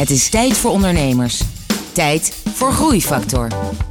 [0.00, 1.42] Het is tijd voor ondernemers.
[1.92, 3.48] Tijd voor Groeifactor.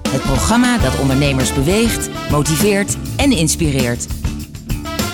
[0.09, 4.07] Het programma dat ondernemers beweegt, motiveert en inspireert.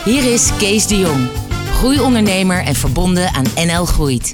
[0.05, 1.28] Hier is Kees de Jong,
[1.73, 4.34] groeiondernemer en verbonden aan NL Groeit.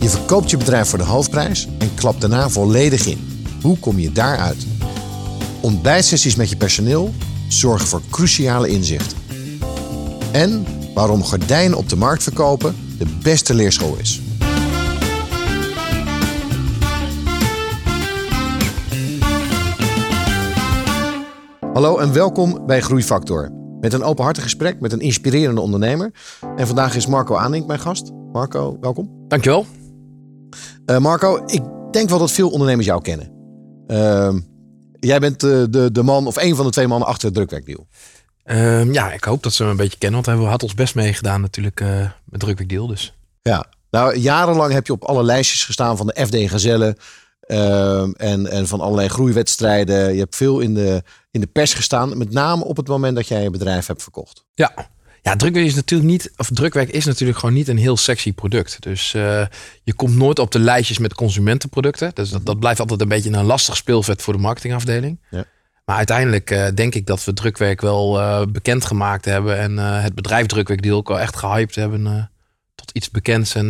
[0.00, 3.44] Je verkoopt je bedrijf voor de hoofdprijs en klapt daarna volledig in.
[3.62, 4.66] Hoe kom je daaruit?
[5.60, 7.14] Ontbijtsessies met je personeel
[7.48, 9.18] zorgen voor cruciale inzichten.
[10.32, 14.20] En waarom gordijnen op de markt verkopen de beste leerschool is.
[21.80, 23.50] Hallo en welkom bij Groeifactor.
[23.80, 26.12] Met een openhartig gesprek met een inspirerende ondernemer.
[26.56, 28.12] En vandaag is Marco Aanink mijn gast.
[28.32, 29.24] Marco, welkom.
[29.28, 29.66] Dankjewel.
[30.86, 33.32] Uh, Marco, ik denk wel dat veel ondernemers jou kennen.
[33.86, 34.34] Uh,
[34.92, 37.86] jij bent de, de, de man of een van de twee mannen achter het drukwerkdeal.
[38.44, 40.22] Uh, ja, ik hoop dat ze me een beetje kennen.
[40.22, 41.88] Want we hadden ons best meegedaan natuurlijk uh,
[42.24, 42.86] met drukwerkdeal.
[42.86, 43.14] Dus.
[43.42, 46.96] Ja, nou jarenlang heb je op alle lijstjes gestaan van de FD Gazelle.
[47.50, 50.12] Ehm, en, en van allerlei groeiwedstrijden.
[50.12, 52.18] Je hebt veel in de, in de pers gestaan.
[52.18, 54.44] Met name op het moment dat jij je bedrijf hebt verkocht.
[54.54, 54.90] Ja,
[55.22, 58.82] ja, drukwerk is natuurlijk niet, of drukwerk is natuurlijk gewoon niet een heel sexy product.
[58.82, 59.46] Dus uh,
[59.82, 62.10] je komt nooit op de lijstjes met consumentenproducten.
[62.14, 65.20] Dus dat, dat blijft altijd een beetje een lastig speelvet voor de marketingafdeling.
[65.30, 65.44] Ja.
[65.84, 69.58] Maar uiteindelijk uh, denk ik dat we drukwerk wel uh, bekend gemaakt hebben.
[69.58, 72.30] En het bedrijf drukwerkdeal ook wel echt gehyped hebben
[72.74, 73.54] tot iets bekends.
[73.54, 73.68] En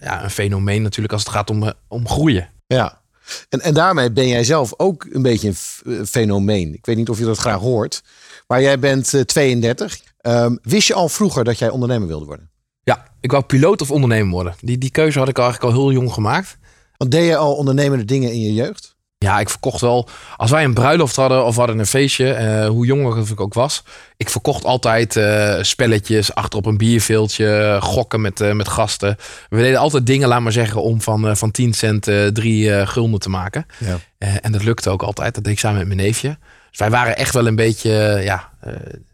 [0.00, 2.48] ja, een fenomeen natuurlijk als het gaat om, om groeien.
[2.66, 3.00] Ja,
[3.48, 5.52] en, en daarmee ben jij zelf ook een beetje
[5.84, 6.74] een fenomeen.
[6.74, 8.02] Ik weet niet of je dat graag hoort.
[8.46, 10.00] Maar jij bent 32.
[10.22, 12.50] Um, wist je al vroeger dat jij ondernemer wilde worden?
[12.82, 14.54] Ja, ik wou piloot of ondernemer worden.
[14.60, 16.58] Die, die keuze had ik eigenlijk al heel jong gemaakt.
[16.96, 18.95] Want deed je al ondernemende dingen in je jeugd?
[19.18, 20.08] Ja, ik verkocht wel.
[20.36, 23.82] Als wij een bruiloft hadden of hadden een feestje, uh, hoe jonger ik ook was,
[24.16, 29.16] ik verkocht altijd uh, spelletjes achter op een bierveeltje, gokken met, uh, met gasten.
[29.48, 33.28] We deden altijd dingen, laat maar zeggen, om van, van 10 cent drie gulden te
[33.28, 33.66] maken.
[33.78, 33.98] Ja.
[34.40, 35.34] en dat lukte ook altijd.
[35.34, 36.38] Dat deed ik samen met mijn neefje.
[36.70, 38.52] Dus wij waren echt wel een beetje, ja,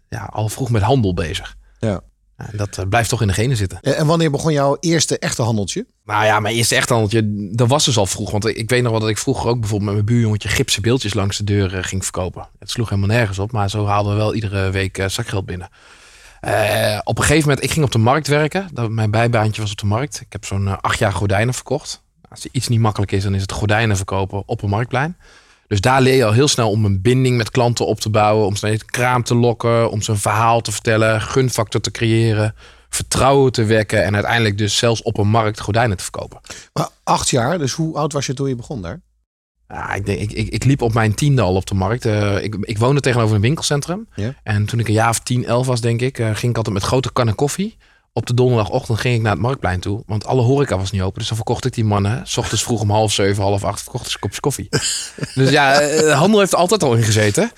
[0.09, 1.57] ja, al vroeg met handel bezig.
[1.79, 2.01] Ja.
[2.51, 3.81] En dat uh, blijft toch in de genen zitten.
[3.81, 5.87] En wanneer begon jouw eerste echte handeltje?
[6.05, 8.31] Nou ja, mijn eerste echte handeltje, dat was dus al vroeg.
[8.31, 11.15] Want ik weet nog wel dat ik vroeger ook bijvoorbeeld met mijn buurjongetje gipsen beeldjes
[11.15, 12.49] langs de deur uh, ging verkopen.
[12.59, 15.69] Het sloeg helemaal nergens op, maar zo haalden we wel iedere week zakgeld binnen.
[17.05, 18.69] op een gegeven moment, ik ging op de markt werken.
[18.73, 20.21] Dat, mijn bijbaantje was op de markt.
[20.21, 22.03] Ik heb zo'n acht jaar gordijnen verkocht.
[22.29, 25.17] Als iets niet makkelijk is, dan is het gordijnen verkopen op een marktplein.
[25.73, 28.47] Dus daar leer je al heel snel om een binding met klanten op te bouwen.
[28.47, 29.91] Om ze naar kraam te lokken.
[29.91, 31.21] Om ze een verhaal te vertellen.
[31.21, 32.55] Gunfactor te creëren.
[32.89, 34.05] Vertrouwen te wekken.
[34.05, 36.41] En uiteindelijk dus zelfs op een markt gordijnen te verkopen.
[36.73, 39.01] Maar acht jaar, dus hoe oud was je toen je begon daar?
[39.69, 42.07] Ja, ik, denk, ik, ik, ik liep op mijn tiende al op de markt.
[42.07, 44.09] Uh, ik, ik woonde tegenover een winkelcentrum.
[44.15, 44.35] Ja?
[44.43, 46.75] En toen ik een jaar of tien, elf was, denk ik, uh, ging ik altijd
[46.75, 47.77] met grote kannen koffie
[48.13, 50.03] op de donderdagochtend ging ik naar het marktplein toe.
[50.07, 51.19] Want alle horeca was niet open.
[51.19, 52.21] Dus dan verkocht ik die mannen.
[52.25, 53.83] S ochtends vroeg om half zeven, half acht.
[53.83, 54.69] Verkocht ik een kopje koffie.
[55.35, 57.51] dus ja, de eh, handel heeft er altijd al in gezeten.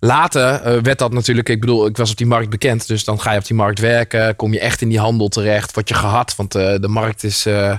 [0.00, 2.86] Later uh, werd dat natuurlijk, ik bedoel, ik was op die markt bekend.
[2.86, 4.36] Dus dan ga je op die markt werken.
[4.36, 5.74] Kom je echt in die handel terecht.
[5.74, 6.36] Word je gehad.
[6.36, 7.76] Want uh, de markt is, uh,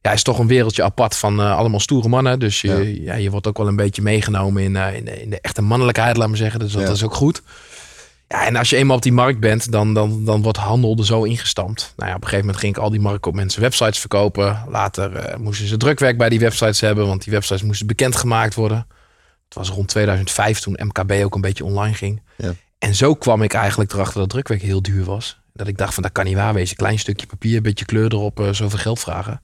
[0.00, 2.38] ja, is toch een wereldje apart van allemaal stoere mannen.
[2.38, 3.12] Dus je, ja.
[3.12, 3.14] ja.
[3.14, 6.28] je wordt ook wel een beetje meegenomen in, in de, in, de, echte mannelijkheid, laat
[6.28, 6.60] maar zeggen.
[6.60, 7.42] Dus dat is ook goed.
[8.32, 11.06] Ja, en als je eenmaal op die markt bent, dan, dan, dan wordt handel er
[11.06, 11.92] zo ingestampt.
[11.96, 14.64] Nou ja, op een gegeven moment ging ik al die markt op mensen websites verkopen.
[14.68, 18.86] Later uh, moesten ze drukwerk bij die websites hebben, want die websites moesten bekendgemaakt worden.
[19.44, 22.22] Het was rond 2005 toen MKB ook een beetje online ging.
[22.36, 22.54] Ja.
[22.78, 25.40] En zo kwam ik eigenlijk erachter dat drukwerk heel duur was.
[25.52, 26.76] Dat ik dacht van dat kan niet waar wezen.
[26.76, 29.42] Klein stukje papier, een beetje kleur erop, uh, zoveel geld vragen.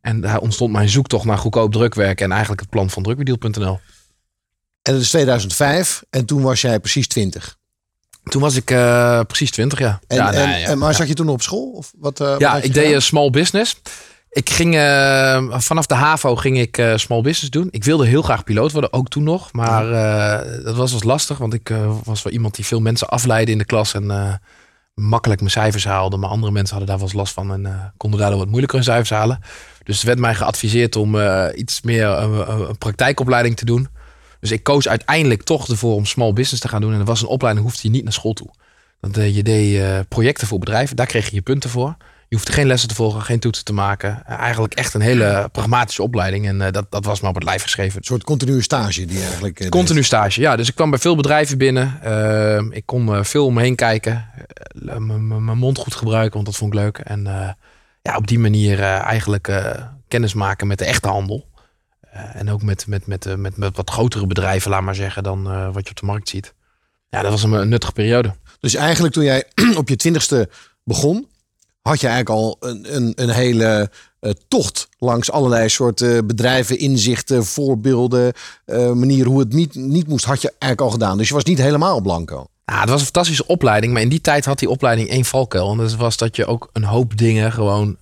[0.00, 3.80] En daar ontstond mijn zoektocht naar goedkoop drukwerk en eigenlijk het plan van drukwerkdeal.nl.
[4.82, 7.60] En dat is 2005 en toen was jij precies 20.
[8.22, 10.00] Toen was ik uh, precies 20 jaar.
[10.06, 11.70] En, ja, en, ja, maar zat je toen op school?
[11.70, 13.80] Of wat, uh, ja, wat ik deed een small business.
[14.30, 17.68] Ik ging uh, vanaf de HAVO ging ik small business doen.
[17.70, 19.52] Ik wilde heel graag piloot worden, ook toen nog.
[19.52, 19.84] Maar
[20.64, 21.72] dat was wel lastig, want ik
[22.04, 23.94] was wel iemand die veel mensen afleidde in de klas.
[23.94, 24.40] En
[24.94, 26.16] makkelijk mijn cijfers haalde.
[26.16, 28.86] Maar andere mensen hadden daar wel eens last van en konden daardoor wat moeilijker hun
[28.86, 29.40] cijfers halen.
[29.84, 31.16] Dus het werd mij geadviseerd om
[31.54, 33.88] iets meer een praktijkopleiding te doen.
[34.42, 36.92] Dus ik koos uiteindelijk toch ervoor om small business te gaan doen.
[36.92, 38.48] En er was een opleiding, hoefde je niet naar school toe.
[39.00, 41.96] Want uh, je deed uh, projecten voor bedrijven, daar kreeg je je punten voor.
[42.28, 44.22] Je hoefde geen lessen te volgen, geen toetsen te maken.
[44.28, 46.46] Uh, eigenlijk echt een hele pragmatische opleiding.
[46.46, 47.98] En dat, dat was me op het lijf geschreven.
[47.98, 49.70] Een soort continue stage die eigenlijk.
[49.70, 50.56] continu stage, ja.
[50.56, 52.00] Dus ik kwam bij veel bedrijven binnen.
[52.70, 54.28] ik kon veel om me heen kijken.
[54.98, 56.98] mijn mond goed gebruiken, want dat vond ik leuk.
[56.98, 57.22] En
[58.02, 59.62] ja, op die manier eigenlijk
[60.08, 61.50] kennis maken met de echte handel.
[62.12, 65.22] Eh, en ook met, met, met, eh, met, met wat grotere bedrijven, laat maar zeggen,
[65.22, 66.54] dan eh, wat je op de markt ziet.
[67.08, 68.34] Ja, dat was een, nuttige periode.
[68.60, 69.44] Dus eigenlijk toen jij
[69.76, 70.48] op je twintigste
[70.84, 71.26] begon,
[71.82, 73.90] had je eigenlijk al een, een, een hele
[74.48, 78.32] tocht langs allerlei soorten bedrijven, inzichten, voorbeelden,
[78.94, 81.18] manieren hoe het niet, niet moest, had je eigenlijk al gedaan.
[81.18, 82.46] Dus je was niet helemaal blanco.
[82.64, 85.70] Ja, het was een fantastische opleiding, maar in die tijd had die opleiding één valkuil.
[85.70, 87.96] En dat was dat je ook een hoop dingen gewoon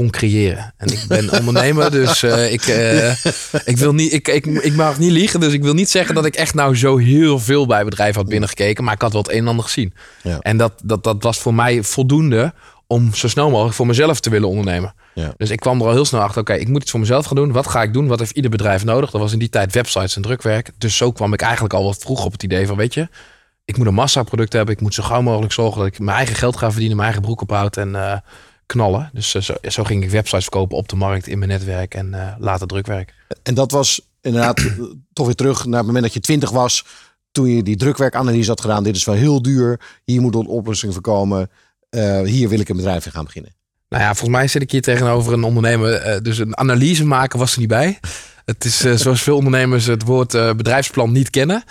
[0.00, 0.74] kon creëren.
[0.76, 3.10] En ik ben ondernemer, dus uh, ik, uh,
[3.64, 5.40] ik, wil niet, ik, ik, ik mag niet liegen.
[5.40, 8.30] Dus ik wil niet zeggen dat ik echt nou zo heel veel bij bedrijven had
[8.30, 8.84] binnengekeken.
[8.84, 9.94] Maar ik had wel het een en ander gezien.
[10.22, 10.38] Ja.
[10.38, 12.52] En dat, dat, dat was voor mij voldoende
[12.86, 14.94] om zo snel mogelijk voor mezelf te willen ondernemen.
[15.14, 15.34] Ja.
[15.36, 17.36] Dus ik kwam er al heel snel achter, oké, ik moet iets voor mezelf gaan
[17.36, 17.52] doen.
[17.52, 18.06] Wat ga ik doen?
[18.06, 19.10] Wat heeft ieder bedrijf nodig?
[19.10, 20.70] Dat was in die tijd websites en drukwerk.
[20.78, 23.08] Dus zo kwam ik eigenlijk al wat vroeg op het idee van, weet je,
[23.64, 24.74] ik moet een massaproduct hebben.
[24.74, 27.26] Ik moet zo gauw mogelijk zorgen dat ik mijn eigen geld ga verdienen, mijn eigen
[27.26, 28.16] broek ophoud en uh,
[28.70, 29.10] knallen.
[29.12, 32.06] Dus eh, zo, zo, ging ik websites verkopen op de markt in mijn netwerk en
[32.12, 33.14] uh, later drukwerk.
[33.42, 34.62] En dat was inderdaad
[35.12, 36.84] toch weer terug naar het moment dat je twintig was.
[37.30, 38.84] Toen je die drukwerkanalyse had gedaan.
[38.84, 39.80] Dit is wel heel duur.
[40.04, 41.50] Hier moet een oplossing voorkomen.
[41.90, 43.54] Uh, hier wil ik een bedrijf in gaan beginnen.
[43.88, 46.22] Nou ja, volgens mij zit ik hier tegenover een ondernemer.
[46.22, 47.98] dus een analyse maken was er niet bij.
[48.44, 51.64] Het is zoals veel ondernemers het woord bedrijfsplan niet kennen.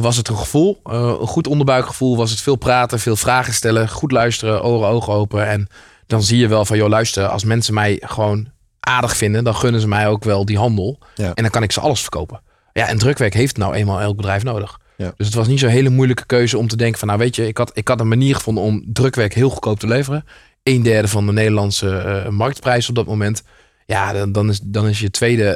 [0.00, 2.16] was het een gevoel, een goed onderbuikgevoel.
[2.16, 5.46] Was het veel praten, veel vragen stellen, goed luisteren, oren, ogen open.
[5.46, 5.68] En
[6.06, 8.48] dan zie je wel van, joh, luister, als mensen mij gewoon
[8.80, 10.98] aardig vinden, dan gunnen ze mij ook wel die handel.
[11.14, 12.40] En dan kan ik ze alles verkopen.
[12.72, 14.80] Ja, en drukwerk heeft nou eenmaal elk bedrijf nodig.
[14.96, 15.12] Ja.
[15.16, 17.46] Dus het was niet zo'n hele moeilijke keuze om te denken van, nou weet je,
[17.46, 20.24] ik had, ik had een manier gevonden om drukwerk heel goedkoop te leveren.
[20.62, 23.42] Een derde van de Nederlandse uh, marktprijs op dat moment.
[23.86, 25.54] Ja, dan, dan, is, dan is je tweede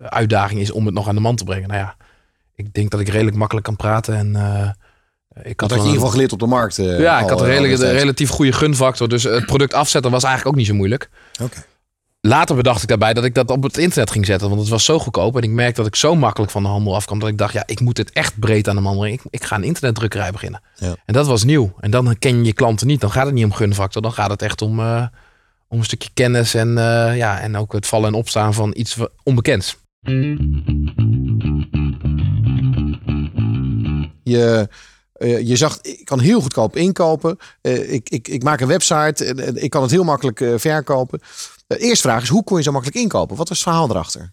[0.00, 1.68] uh, uitdaging is om het nog aan de man te brengen.
[1.68, 1.96] Nou ja,
[2.54, 4.34] ik denk dat ik redelijk makkelijk kan praten en...
[4.34, 4.68] Uh,
[5.42, 6.78] ik had, in ieder geval geleerd op de markt.
[6.78, 9.08] Uh, ja, ik had een, redelijk, een relatief goede gunfactor.
[9.08, 11.10] Dus het product afzetten was eigenlijk ook niet zo moeilijk.
[11.42, 11.64] Oké.
[12.20, 14.48] Later bedacht ik daarbij dat ik dat op het internet ging zetten.
[14.48, 15.36] Want het was zo goedkoop.
[15.36, 17.18] En ik merkte dat ik zo makkelijk van de handel afkwam.
[17.18, 19.18] Dat ik dacht, ja, ik moet het echt breed aan de man brengen.
[19.18, 20.60] Ik, ik ga een internetdrukkerij beginnen.
[20.74, 20.94] Ja.
[21.04, 21.74] En dat was nieuw.
[21.80, 23.00] En dan ken je je klanten niet.
[23.00, 24.02] Dan gaat het niet om gunfactor.
[24.02, 25.06] Dan gaat het echt om, uh,
[25.68, 26.54] om een stukje kennis.
[26.54, 29.76] En, uh, ja, en ook het vallen en opstaan van iets onbekends.
[34.22, 34.68] Je
[35.22, 37.38] uh, je zag, ik kan heel goedkoop inkopen.
[37.62, 39.34] Uh, ik, ik, ik maak een website.
[39.34, 41.20] Uh, ik kan het heel makkelijk verkopen.
[41.66, 43.36] eerste vraag is, hoe kon je zo makkelijk inkopen?
[43.36, 44.32] Wat was het verhaal erachter?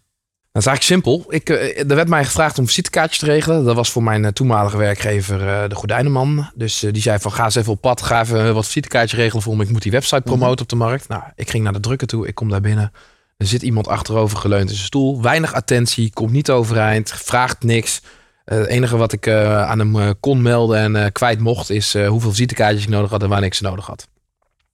[0.52, 1.34] Dat is eigenlijk simpel.
[1.34, 1.48] Ik,
[1.90, 3.64] er werd mij gevraagd om visitekaartjes te regelen.
[3.64, 6.50] Dat was voor mijn toenmalige werkgever de Gordijnenman.
[6.54, 8.02] Dus die zei van ga eens even op pad.
[8.02, 9.62] Ga even wat visitekaartjes regelen voor me.
[9.62, 10.62] Ik moet die website promoten mhm.
[10.62, 11.08] op de markt.
[11.08, 12.26] Nou, ik ging naar de drukker toe.
[12.26, 12.92] Ik kom daar binnen.
[13.36, 15.22] Er zit iemand achterover geleund in zijn stoel.
[15.22, 16.10] Weinig attentie.
[16.12, 17.10] Komt niet overeind.
[17.10, 18.00] Vraagt niks.
[18.50, 21.94] Eh, het enige wat ik eh, aan hem eh, kon melden en kwijt mocht, is
[21.94, 24.08] hoeveel visitekaartjes ik nodig had en wanneer ik ze nodig had.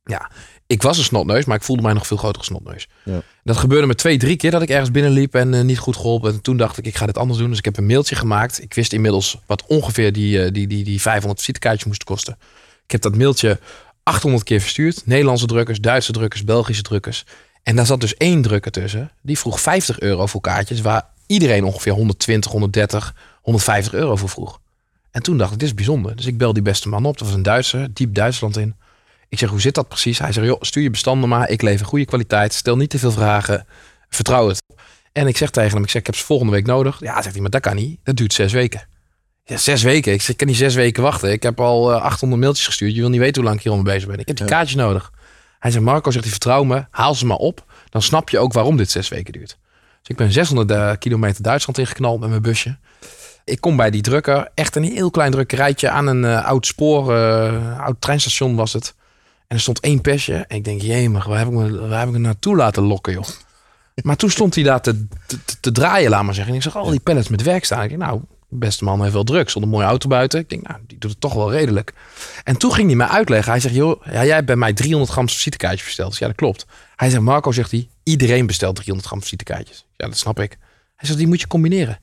[0.05, 0.31] Ja,
[0.67, 2.89] ik was een snotneus, maar ik voelde mij nog veel grotere snotneus.
[3.05, 3.21] Ja.
[3.45, 6.33] Dat gebeurde me twee, drie keer dat ik ergens binnenliep en niet goed geholpen.
[6.33, 7.49] En toen dacht ik, ik ga dit anders doen.
[7.49, 8.63] Dus ik heb een mailtje gemaakt.
[8.63, 12.39] Ik wist inmiddels wat ongeveer die, die, die, die 500 visitekaartjes moesten kosten.
[12.85, 13.59] Ik heb dat mailtje
[14.03, 15.07] 800 keer verstuurd.
[15.07, 17.25] Nederlandse drukkers, Duitse drukkers, Belgische drukkers.
[17.63, 19.11] En daar zat dus één drukker tussen.
[19.23, 23.15] Die vroeg 50 euro voor kaartjes, waar iedereen ongeveer 120, 130,
[23.47, 24.61] 150 euro voor vroeg.
[25.11, 26.17] En toen dacht ik, dit is bijzonder.
[26.17, 27.19] Dus ik bel die beste man op.
[27.19, 28.77] Dat was een Duitser, diep Duitsland in.
[29.29, 30.19] Ik zeg, hoe zit dat precies?
[30.19, 31.51] Hij zegt, joh, stuur je bestanden maar.
[31.51, 32.55] Ik lever goede kwaliteit.
[32.55, 33.67] Stel niet te veel vragen.
[34.09, 34.63] Vertrouw het.
[35.13, 37.01] En ik zeg tegen hem, ik zeg, ik heb ze volgende week nodig.
[37.01, 37.99] Ja, zegt hij, maar dat kan niet.
[38.03, 38.89] Dat duurt zes weken.
[39.45, 40.13] Ja, zes weken.
[40.13, 41.33] Ik zeg, ik kan niet zes weken wachten.
[41.33, 42.95] Ik heb al 800 eh, mailtjes gestuurd.
[42.95, 44.19] Je wil niet weten hoe lang ik hieronder bezig ben.
[44.19, 45.13] Ik heb die kaartjes nodig.
[45.59, 46.85] Hij zegt, Marco, zegt hij, vertrouw me.
[46.91, 47.65] Haal ze maar op.
[47.91, 49.59] Dan snap je ook waarom dit zes weken duurt.
[50.01, 52.79] Dus ik ben 600 uh, kilometer Duitsland ingeknald met mijn busje.
[53.47, 57.13] Ik kom bij die drukker, echt een heel klein drukkerijtje aan een uh, oud spoor,
[57.13, 58.95] uh, oud treinstation was het.
[59.47, 60.35] En er stond één persje.
[60.35, 63.13] En ik denk, jemig, waar heb ik me, waar heb ik me naartoe laten lokken,
[63.13, 63.25] joh?
[64.03, 65.07] Maar toen stond hij daar te,
[65.61, 66.53] te, draaien, laat maar zeggen.
[66.53, 67.83] En ik zag al die pallets met werk staan.
[67.83, 69.49] Ik denk, nou, beste man heeft wel druk.
[69.49, 70.41] Stond een mooie auto buiten.
[70.41, 71.93] Ik denk, nou, die doet het toch wel redelijk.
[72.45, 73.51] En toen ging hij mij uitleggen.
[73.51, 76.11] Hij zegt, joh, ja, jij hebt bij mij 300 gram visitekaartjes besteld.
[76.11, 76.67] Dus ja, dat klopt.
[76.97, 79.87] Hij zegt, Marco, zegt hij, iedereen bestelt 300 gram visitekaartjes.
[79.97, 80.59] Ja, dat snap ik.
[80.97, 81.99] Hij zegt, die moet je combineren.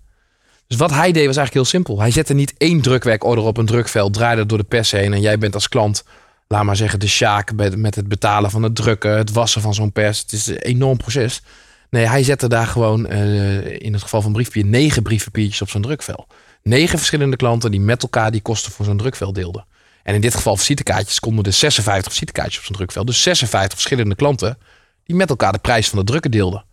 [0.74, 2.00] Dus wat hij deed was eigenlijk heel simpel.
[2.00, 5.38] Hij zette niet één drukwerkorder op een drukveld, draaide door de pers heen en jij
[5.38, 6.04] bent als klant,
[6.48, 9.92] laat maar zeggen, de sjaak met het betalen van het drukken, het wassen van zo'n
[9.92, 10.20] pers.
[10.20, 11.42] Het is een enorm proces.
[11.90, 15.82] Nee, hij zette daar gewoon, uh, in het geval van briefpapier, negen briefpapiertjes op zo'n
[15.82, 16.28] drukvel.
[16.64, 19.66] Negen verschillende klanten die met elkaar die kosten voor zo'n drukvel deelden.
[20.04, 23.06] En in dit geval visitekaartjes konden er 56 visitekaartjes op zo'n drukvel.
[23.06, 24.58] Dus 56 verschillende klanten
[25.06, 26.64] die met elkaar de prijs van de drukken deelden.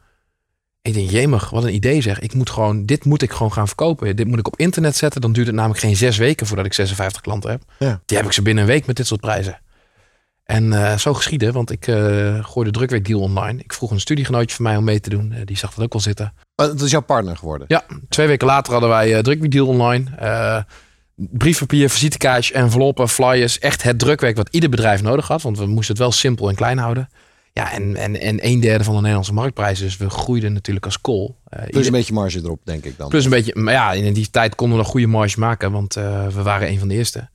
[0.82, 2.20] Ik denk, jemig, wat een idee zeg.
[2.20, 4.16] Ik moet gewoon, dit moet ik gewoon gaan verkopen.
[4.16, 5.20] Dit moet ik op internet zetten.
[5.20, 7.62] Dan duurt het namelijk geen zes weken voordat ik 56 klanten heb.
[7.78, 8.00] Ja.
[8.06, 9.60] Die heb ik ze binnen een week met dit soort prijzen.
[10.44, 13.62] En uh, zo geschieden, want ik uh, gooide drukwerkdeal online.
[13.62, 15.32] Ik vroeg een studiegenootje van mij om mee te doen.
[15.32, 16.32] Uh, die zag dat ook wel zitten.
[16.56, 17.66] Oh, dat is jouw partner geworden?
[17.68, 20.66] Ja, twee weken later hadden wij uh, drukwerkdeal online.
[21.14, 23.58] briefpapier, visitekaartjes, enveloppen, flyers.
[23.58, 25.42] Echt het drukwerk wat ieder bedrijf nodig had.
[25.42, 27.08] Want we moesten het wel simpel en klein houden.
[27.60, 29.78] Ja, en, en, en een derde van de Nederlandse marktprijs.
[29.78, 31.36] Dus we groeiden natuurlijk als kool.
[31.56, 33.08] Uh, plus een beetje marge erop, denk ik dan.
[33.08, 35.96] Plus een beetje, maar ja, in die tijd konden we nog goede marge maken, want
[35.96, 37.28] uh, we waren een van de eerste.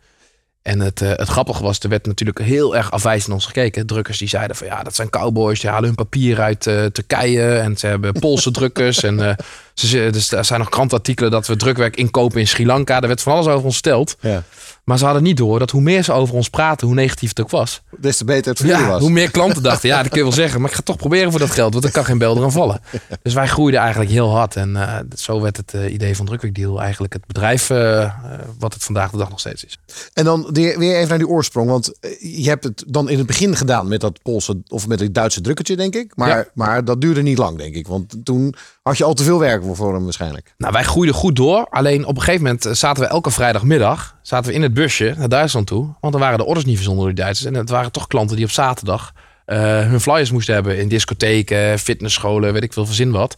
[0.62, 3.86] En het, uh, het grappige was, er werd natuurlijk heel erg afwijzend naar ons gekeken.
[3.86, 7.78] Drukkers die zeiden van ja, dat zijn cowboys, die halen hun papier uit Turkije en
[7.78, 9.04] ze hebben Poolse drukkers.
[9.04, 9.38] En
[9.74, 13.02] ze, dus er zijn nog krantartikelen dat we drukwerk inkopen in Sri Lanka.
[13.02, 14.18] Er werd van alles over ons verteld.
[14.20, 14.44] Ja.
[14.86, 17.42] Maar ze hadden niet door dat hoe meer ze over ons praten, hoe negatief het
[17.42, 17.82] ook was.
[18.00, 19.02] Des te beter het voor ja, was.
[19.02, 20.62] Hoe meer klanten dachten, ja, dat kun je wel zeggen.
[20.62, 22.80] Maar ik ga toch proberen voor dat geld, want er kan geen bel eraan vallen.
[23.22, 24.56] Dus wij groeiden eigenlijk heel hard.
[24.56, 28.12] En uh, zo werd het uh, idee van Drukwerkdeal eigenlijk het bedrijf uh,
[28.60, 29.80] wat het vandaag de dag nog steeds is.
[30.14, 31.70] En dan weer even naar die oorsprong.
[31.70, 35.14] Want je hebt het dan in het begin gedaan met dat Poolse of met het
[35.14, 36.16] Duitse drukkertje, denk ik.
[36.16, 36.46] Maar, ja.
[36.54, 37.88] maar dat duurde niet lang, denk ik.
[37.88, 40.54] Want toen had je al te veel werk voor hem waarschijnlijk.
[40.58, 41.68] Nou, wij groeiden goed door.
[41.70, 45.30] Alleen op een gegeven moment zaten we elke vrijdagmiddag zaten we in het busje naar
[45.30, 45.96] Duitsland toe.
[46.00, 47.54] Want dan waren de orders niet verzonden door die Duitsers.
[47.54, 49.14] En het waren toch klanten die op zaterdag
[49.48, 53.36] uh, hun flyers moesten hebben in discotheken, fitnessscholen, weet ik veel, verzin wat.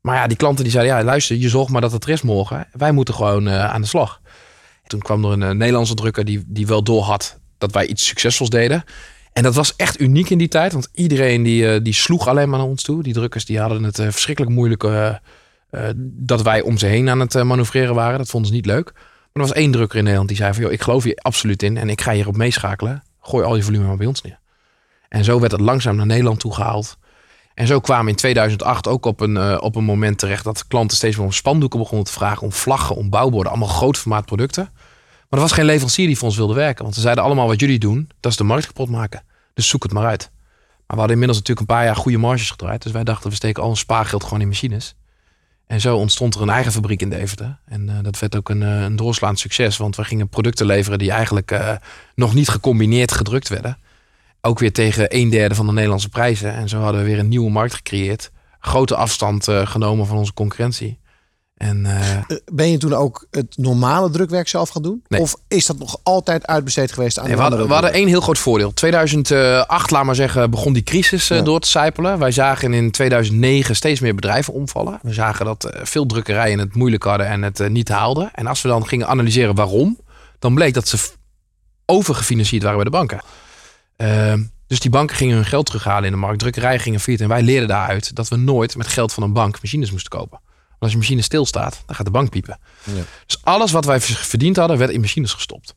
[0.00, 2.22] Maar ja, die klanten die zeiden, ja luister, je zorgt maar dat het er is
[2.22, 2.66] morgen.
[2.72, 4.20] Wij moeten gewoon uh, aan de slag.
[4.86, 8.06] Toen kwam er een uh, Nederlandse drukker die, die wel door had dat wij iets
[8.06, 8.84] succesvols deden.
[9.32, 10.72] En dat was echt uniek in die tijd.
[10.72, 13.02] Want iedereen die, die sloeg alleen maar naar ons toe.
[13.02, 14.84] Die drukkers die hadden het verschrikkelijk moeilijk
[16.02, 18.18] dat wij om ze heen aan het manoeuvreren waren.
[18.18, 18.92] Dat vonden ze niet leuk.
[19.34, 20.62] Er was één drukker in Nederland die zei van...
[20.62, 23.02] Joh, ik geloof hier absoluut in en ik ga hierop meeschakelen.
[23.20, 24.38] Gooi al je volume maar bij ons neer.
[25.08, 26.98] En zo werd het langzaam naar Nederland toe gehaald.
[27.54, 30.44] En zo kwamen in 2008 ook op een, uh, op een moment terecht...
[30.44, 32.42] dat klanten steeds meer om spandoeken begonnen te vragen...
[32.42, 34.68] om vlaggen, om bouwborden, allemaal groot formaat producten.
[34.72, 36.82] Maar er was geen leverancier die voor ons wilde werken.
[36.82, 39.24] Want ze zeiden allemaal wat jullie doen, dat is de markt kapot maken.
[39.54, 40.30] Dus zoek het maar uit.
[40.60, 42.82] Maar we hadden inmiddels natuurlijk een paar jaar goede marges gedraaid.
[42.82, 44.94] Dus wij dachten, we steken al ons spaargeld gewoon in machines.
[45.66, 47.58] En zo ontstond er een eigen fabriek in Deventer.
[47.64, 49.76] En uh, dat werd ook een, uh, een doorslaand succes.
[49.76, 51.72] Want we gingen producten leveren die eigenlijk uh,
[52.14, 53.78] nog niet gecombineerd gedrukt werden.
[54.40, 56.54] Ook weer tegen een derde van de Nederlandse prijzen.
[56.54, 58.30] En zo hadden we weer een nieuwe markt gecreëerd.
[58.58, 60.98] Grote afstand genomen van onze concurrentie.
[61.54, 61.86] En,
[62.52, 65.04] ben je toen ook het normale drukwerk zelf gaan doen?
[65.08, 65.20] Nee.
[65.20, 68.20] Of is dat nog altijd uitbesteed geweest aan nee, we, hadden, we hadden één heel
[68.20, 68.74] groot voordeel.
[68.74, 71.40] 2008, laat maar zeggen, begon die crisis ja.
[71.40, 72.18] door te sijpelen.
[72.18, 74.98] Wij zagen in 2009 steeds meer bedrijven omvallen.
[75.02, 78.30] We zagen dat veel drukkerijen het moeilijk hadden en het niet haalden.
[78.34, 79.98] En als we dan gingen analyseren waarom,
[80.38, 80.98] dan bleek dat ze
[81.86, 83.20] overgefinancierd waren bij de banken.
[83.96, 84.34] Uh,
[84.66, 86.38] dus die banken gingen hun geld terughalen in de markt.
[86.38, 87.22] Drukkerijen gingen failliet.
[87.22, 90.40] En wij leerden daaruit dat we nooit met geld van een bank machines moesten kopen
[90.78, 92.58] als je machine stilstaat, dan gaat de bank piepen.
[92.84, 93.02] Ja.
[93.26, 95.74] Dus alles wat wij verdiend hadden, werd in machines gestopt.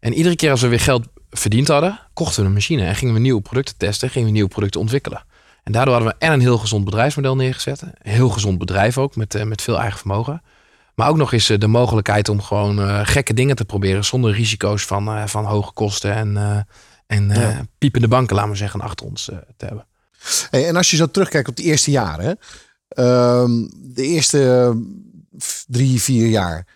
[0.00, 3.14] En iedere keer als we weer geld verdiend hadden, kochten we een machine en gingen
[3.14, 5.24] we nieuwe producten testen, gingen we nieuwe producten ontwikkelen.
[5.62, 7.82] En daardoor hadden we en een heel gezond bedrijfsmodel neergezet.
[7.82, 10.42] Een heel gezond bedrijf ook, met, uh, met veel eigen vermogen.
[10.94, 14.32] Maar ook nog eens uh, de mogelijkheid om gewoon uh, gekke dingen te proberen zonder
[14.32, 16.66] risico's van, van hoge kosten en,
[17.06, 17.66] en ja.
[17.78, 19.24] piepende banken, laten we zeggen, achter ons
[19.56, 19.86] te hebben.
[20.50, 22.38] Hey, en als je zo terugkijkt op die eerste jaren,
[22.98, 24.72] Um, de eerste
[25.66, 26.66] drie, vier jaar.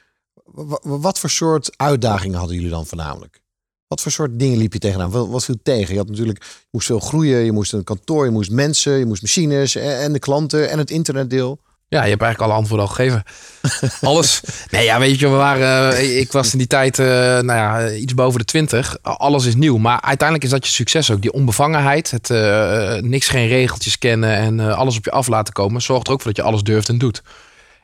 [0.83, 3.43] wat voor soort uitdagingen hadden jullie dan voornamelijk?
[3.87, 5.11] Wat voor soort dingen liep je tegenaan?
[5.11, 5.93] Wat, wat viel tegen?
[5.93, 9.07] Je had natuurlijk, je moest veel groeien, je moest een kantoor, je moest mensen, je
[9.07, 11.61] moest machines en de klanten en het internetdeel.
[11.89, 13.23] Ja, je hebt eigenlijk alle antwoorden al gegeven.
[14.11, 14.41] Alles.
[14.71, 15.93] Nee, ja, weet je, we waren.
[15.93, 18.99] Uh, ik was in die tijd, uh, nou ja, iets boven de twintig.
[19.03, 19.77] Alles is nieuw.
[19.77, 21.23] Maar uiteindelijk is dat je succes ook.
[21.23, 22.11] Die onbevangenheid.
[22.11, 25.83] Het uh, niks, geen regeltjes kennen en alles op je af laten komen.
[25.83, 27.23] Zorgt er ook voor dat je alles durft en doet.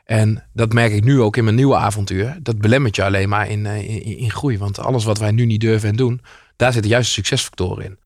[0.05, 2.37] En dat merk ik nu ook in mijn nieuwe avontuur.
[2.41, 4.57] Dat belemmert je alleen maar in, in, in groei.
[4.57, 6.21] Want alles wat wij nu niet durven en doen,
[6.55, 7.97] daar zitten juist succesfactoren in.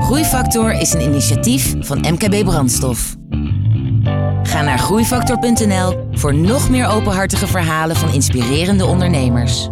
[0.00, 3.18] Groeifactor is een initiatief van MKB Brandstof.
[4.50, 9.68] Ga naar groeifactor.nl voor nog meer openhartige verhalen van inspirerende ondernemers.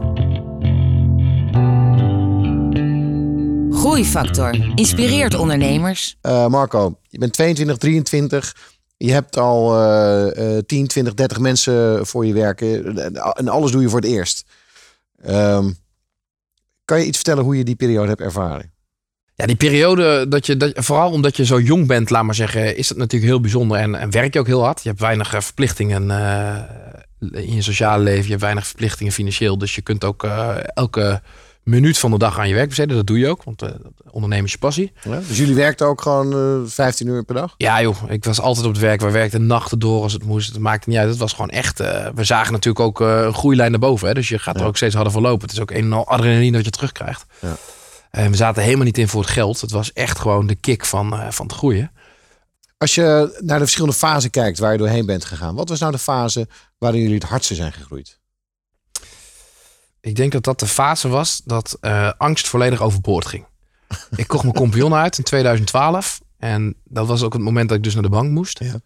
[3.71, 6.17] Groeifactor inspireert ondernemers.
[6.23, 8.57] Uh, Marco, je bent 22, 23.
[8.97, 12.97] Je hebt al uh, uh, 10, 20, 30 mensen voor je werken.
[13.35, 14.45] En alles doe je voor het eerst.
[15.27, 15.77] Um,
[16.85, 18.73] kan je iets vertellen hoe je die periode hebt ervaren?
[19.39, 22.77] Ja, die periode, dat je, dat, vooral omdat je zo jong bent, laat maar zeggen,
[22.77, 23.79] is het natuurlijk heel bijzonder.
[23.79, 24.83] En, en werk je ook heel hard.
[24.83, 28.23] Je hebt weinig uh, verplichtingen uh, in je sociale leven.
[28.23, 29.59] Je hebt weinig verplichtingen financieel.
[29.59, 31.21] Dus je kunt ook uh, elke
[31.63, 32.97] minuut van de dag aan je werk besteden.
[32.97, 33.63] Dat doe je ook, want
[34.11, 34.93] ondernemen is je passie.
[35.03, 37.55] Ja, dus jullie werkten ook gewoon 15 uur per dag?
[37.57, 39.01] Ja joh, ik was altijd op het werk.
[39.01, 40.53] We werkten nachten door als het moest.
[40.53, 41.09] Het maakte niet uit.
[41.09, 41.79] Het was gewoon echt...
[42.15, 44.09] we zagen natuurlijk ook een groeilijn naar boven.
[44.09, 44.15] Hè?
[44.15, 44.61] Dus je gaat ja.
[44.61, 45.43] er ook steeds harder voor lopen.
[45.43, 47.27] Het is ook een en al adrenaline dat je terugkrijgt.
[47.41, 47.57] Ja.
[48.11, 49.61] En we zaten helemaal niet in voor het geld.
[49.61, 51.93] Het was echt gewoon de kick van, uh, van het groeien.
[52.79, 55.55] Als je naar de verschillende fasen kijkt waar je doorheen bent gegaan.
[55.55, 56.49] Wat was nou de fase
[56.79, 58.21] waarin jullie het hardste zijn gegroeid?
[60.01, 63.47] Ik denk dat dat de fase was dat uh, angst volledig overboord ging.
[64.17, 66.21] ik kocht mijn compagnon uit in 2012.
[66.39, 68.59] En dat was ook het moment dat ik dus naar de bank moest.
[68.59, 68.81] Ja.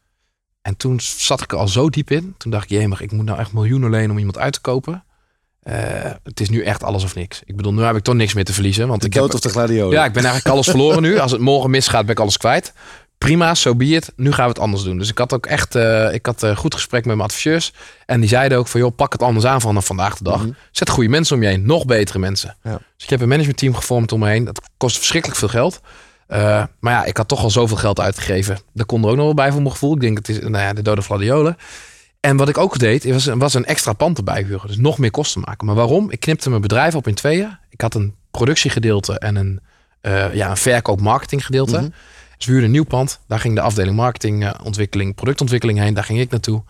[0.62, 2.35] En toen zat ik er al zo diep in.
[2.37, 5.05] Toen dacht ik, jemig, ik moet nou echt miljoenen lenen om iemand uit te kopen.
[5.69, 5.75] Uh,
[6.25, 7.42] het is nu echt alles of niks.
[7.45, 8.88] Ik bedoel, nu heb ik toch niks meer te verliezen.
[8.88, 9.92] Want de ik dood heb, of de gladiolen.
[9.92, 11.19] Ja, ik ben eigenlijk alles verloren nu.
[11.19, 12.73] Als het morgen misgaat, ben ik alles kwijt.
[13.19, 14.12] Prima, zo so be it.
[14.16, 14.99] Nu gaan we het anders doen.
[14.99, 17.73] Dus ik had ook echt uh, ik had, uh, goed gesprek met mijn adviseurs.
[18.07, 20.42] En die zeiden ook van, joh, pak het anders aan vanaf vandaag de dag.
[20.42, 20.52] Mhm.
[20.71, 21.66] Zet goede mensen om je heen.
[21.66, 22.57] Nog betere mensen.
[22.62, 22.71] Ja.
[22.71, 24.45] Dus ik heb een managementteam gevormd om me heen.
[24.45, 25.81] Dat kost verschrikkelijk veel geld.
[26.28, 26.38] Uh,
[26.81, 28.59] maar ja, ik had toch al zoveel geld uitgegeven.
[28.73, 29.95] Daar kon er ook nog wel bij voor mijn gevoel.
[29.95, 31.57] Ik denk, het is nou ja, de dode gladiolen.
[32.23, 34.67] En wat ik ook deed, was, was een extra pand erbij huren.
[34.67, 35.67] Dus nog meer kosten maken.
[35.67, 36.11] Maar waarom?
[36.11, 37.59] Ik knipte mijn bedrijf op in tweeën.
[37.69, 39.61] Ik had een productiegedeelte en een,
[40.02, 41.76] uh, ja, een verkoop-marketinggedeelte.
[41.76, 41.88] Mhm.
[42.37, 43.21] Dus we huurden een nieuw pand.
[43.26, 45.95] Daar ging de afdeling marketing, uh, ontwikkeling, productontwikkeling heen.
[45.95, 46.62] Daar ging ik naartoe.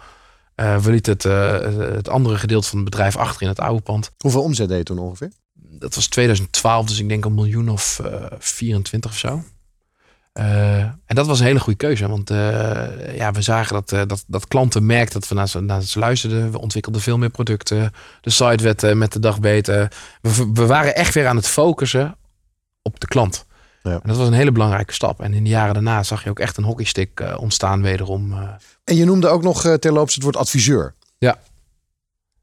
[0.56, 1.22] Uh, we lieten het,
[1.94, 4.10] het andere gedeelte van het bedrijf achter in het oude pand.
[4.18, 5.32] Hoeveel omzet deed je toen ongeveer?
[5.54, 8.00] Dat was 2012, dus ik denk een miljoen of
[8.38, 9.42] 24 of zo.
[10.38, 12.08] Uh, en dat was een hele goede keuze.
[12.08, 15.60] Want uh, ja, we zagen dat, uh, dat, dat klanten merkten dat we naar ze,
[15.60, 16.50] naar ze luisterden.
[16.50, 17.92] We ontwikkelden veel meer producten.
[18.20, 19.92] De site werd met de dag beter.
[20.20, 22.16] We, we, waren echt weer aan het focussen
[22.82, 23.46] op de klant.
[23.82, 23.90] Ja.
[23.90, 25.20] En dat was een hele belangrijke stap.
[25.20, 28.34] En in de jaren daarna zag je ook echt een hockeystick ontstaan wederom.
[28.84, 30.94] En je noemde ook nog terloops het woord adviseur.
[31.18, 31.38] Ja.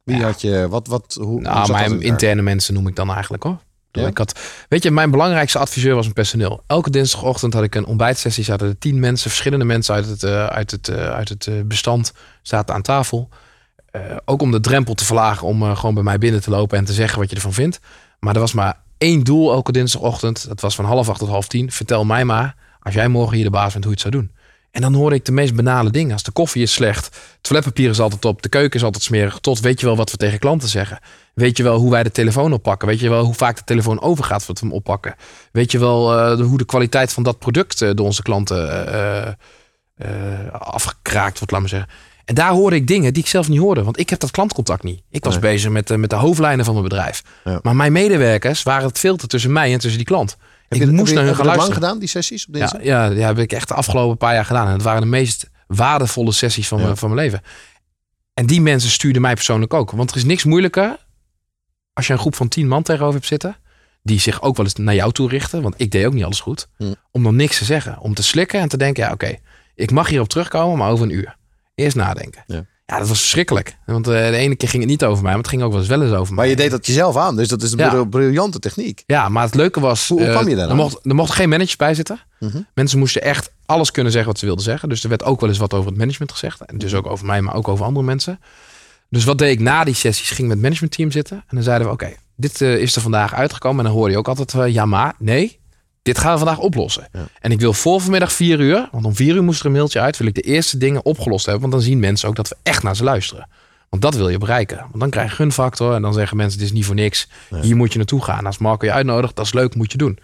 [0.04, 0.26] Wie Ja.
[0.26, 3.58] had je, wat, wat, hoe, Nou, hoe mijn interne mensen noem ik dan eigenlijk hoor.
[3.92, 6.64] Ik had, weet je, mijn belangrijkste adviseur was mijn personeel.
[6.68, 8.44] Elke dinsdagochtend had ik een ontbijtsessie.
[8.44, 11.54] Zaten er tien mensen, verschillende mensen uit het, eh, uit het, eh, uit het eh,
[11.66, 13.30] bestand zaten aan tafel.
[14.26, 16.94] Ook om de drempel te verlagen om gewoon bij mij binnen te lopen en te
[16.94, 17.80] zeggen wat je ervan vindt.
[18.20, 20.48] Maar er was maar één doel elke dinsdagochtend.
[20.48, 21.72] Dat was van half acht tot half tien.
[21.72, 24.32] Vertel mij maar, als jij morgen hier de baas bent, hoe je het zou doen.
[24.72, 26.12] En dan hoorde ik de meest banale dingen.
[26.14, 29.40] Als de koffie is slecht, het toiletpapier is altijd op, de keuken is altijd smerig.
[29.40, 31.00] Tot weet je wel wat we tegen klanten zeggen.
[31.34, 32.88] Weet je wel hoe wij de telefoon oppakken?
[32.88, 35.16] Weet je wel hoe vaak de telefoon overgaat wat we hem oppakken?
[35.52, 39.34] Weet je wel eh, hoe de kwaliteit van dat product eh, door onze klanten eh,
[40.52, 41.90] afgekraakt wordt, laat maar zeggen.
[42.26, 44.84] En daar hoorde ik dingen die ik zelf niet hoorde, want ik heb dat klantcontact
[44.84, 45.02] niet.
[45.10, 45.42] Ik was Nee.
[45.42, 47.24] bezig met, de- met de hoofdlijnen van mijn bedrijf.
[47.44, 47.60] Ja.
[47.64, 50.38] Maar mijn medewerkers waren het filter tussen mij en tussen die klant.
[50.70, 51.74] Ik je, moest naar hun heb je gaan dat lang luisteren.
[51.84, 52.84] gedaan, die sessies op dinsdag?
[52.84, 54.68] Ja, ja, ja, heb ik echt de afgelopen paar jaar gedaan.
[54.68, 56.84] En het waren de meest waardevolle sessies van, Ja.
[56.84, 57.42] mijn, van mijn leven.
[58.34, 59.92] En die mensen stuurden mij persoonlijk ook.
[59.92, 60.98] Want er is niks moeilijker
[61.94, 63.56] als je een groep van tien man tegenover hebt zitten.
[64.04, 65.62] Die zich ook wel eens naar jou toe richten.
[65.62, 66.68] Want ik deed ook niet alles goed.
[66.78, 66.94] Hm.
[67.12, 68.00] Om dan niks te zeggen.
[68.00, 69.36] Om te slikken en te denken, ja oké,
[69.76, 71.38] ik mag hierop terugkomen, maar over een uur.
[71.76, 72.44] Eerst nadenken.
[72.48, 72.66] Ja.
[72.90, 73.78] Ja, dat was verschrikkelijk.
[73.86, 75.80] Want eh, de ene keer ging het niet over mij, maar het ging ook wel
[75.80, 76.36] eens wel eens over mij.
[76.36, 77.90] Maar je deed dat jezelf aan, dus dat is een Ja.
[77.90, 79.04] bril- briljante techniek.
[79.06, 80.08] Ja, maar het leuke was...
[80.08, 80.78] Hoe- hoe eh, kwam je daar er, dan?
[80.78, 82.20] mocht, er mochten geen managers bij zitten.
[82.40, 82.62] Mhm.
[82.74, 84.90] Mensen moesten echt alles kunnen zeggen wat ze wilden zeggen.
[84.90, 86.66] Dus er werd ook wel eens wat over het management gezegd.
[86.66, 88.40] En dus ook over mij, maar ook over andere mensen.
[89.10, 90.28] Dus wat deed ik na die sessies?
[90.30, 91.38] Ging met het managementteam zitten.
[91.38, 93.80] En dan zeiden we, oké, dit eh, is er vandaag uitgekomen.
[93.80, 95.60] En dan hoorde je ook altijd, ja maar, nee.
[96.02, 97.08] Dit gaan we vandaag oplossen.
[97.12, 97.28] Ja.
[97.40, 100.00] En ik wil voor vanmiddag vier uur, want om vier uur moest er een mailtje
[100.00, 101.62] uit, wil ik de eerste dingen opgelost hebben.
[101.62, 103.48] Want dan zien mensen ook dat we echt naar ze luisteren.
[103.90, 104.78] Want dat wil je bereiken.
[104.78, 107.28] Want dan krijg je gunfactor en dan zeggen mensen, dit is niet voor niks.
[107.62, 108.46] Hier moet je naartoe gaan.
[108.46, 110.20] Als Marco je uitnodigt, dat is leuk, moet je doen.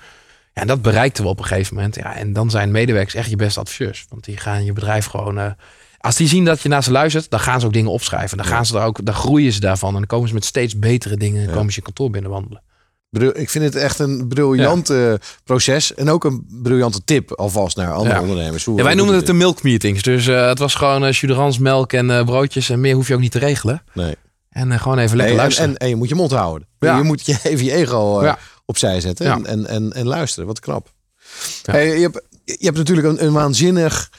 [0.53, 1.95] Ja, en dat bereikten we op een gegeven moment.
[1.95, 4.05] Ja, en dan zijn medewerkers echt je beste adviseurs.
[4.09, 5.39] Want die gaan je bedrijf gewoon...
[5.39, 5.51] eh,
[5.99, 8.37] als die zien dat je naar ze luistert, dan gaan ze ook dingen opschrijven.
[8.37, 9.89] Dan, gaan ze er ook, dan groeien ze daarvan.
[9.89, 11.47] En dan komen ze met steeds betere dingen.
[11.47, 12.61] En komen ze je kantoor binnenwandelen.
[13.23, 14.91] Ik vind het echt een briljant
[15.43, 15.93] proces.
[15.93, 18.21] En ook een briljante tip alvast naar andere Ja.
[18.21, 18.65] ondernemers.
[18.65, 20.01] Hoe, Ja, wij doe het de milk meetings.
[20.01, 22.69] Dus eh, het was gewoon uh, melk en eh, broodjes.
[22.69, 23.83] En meer hoef je ook niet te regelen.
[23.93, 24.15] Nee.
[24.49, 25.69] En gewoon even lekker Nee, en, luisteren.
[25.69, 26.67] en, en je moet je mond houden.
[26.79, 28.33] Je moet je even je ego
[28.65, 30.47] opzij zetten en, en, en, en luisteren.
[30.47, 30.93] Wat knap.
[31.63, 31.73] Ja.
[31.73, 34.09] Hey, je, hebt, je hebt natuurlijk een, een waanzinnig...